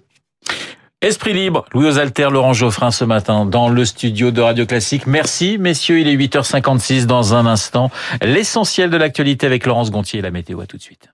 Esprit 1.03 1.33
libre, 1.33 1.65
Louis 1.73 1.87
Osalter, 1.87 2.27
Laurent 2.29 2.53
Geoffrin 2.53 2.91
ce 2.91 3.03
matin 3.03 3.45
dans 3.47 3.69
le 3.69 3.85
studio 3.85 4.29
de 4.29 4.39
Radio 4.39 4.67
Classique. 4.67 5.07
Merci 5.07 5.57
messieurs, 5.57 5.99
il 5.99 6.07
est 6.07 6.15
8h56 6.15 7.07
dans 7.07 7.33
un 7.33 7.47
instant. 7.47 7.89
L'essentiel 8.21 8.91
de 8.91 8.97
l'actualité 8.97 9.47
avec 9.47 9.65
Laurence 9.65 9.89
Gontier 9.89 10.19
et 10.19 10.21
la 10.21 10.29
météo. 10.29 10.61
À 10.61 10.67
tout 10.67 10.77
de 10.77 10.81
suite. 10.83 11.10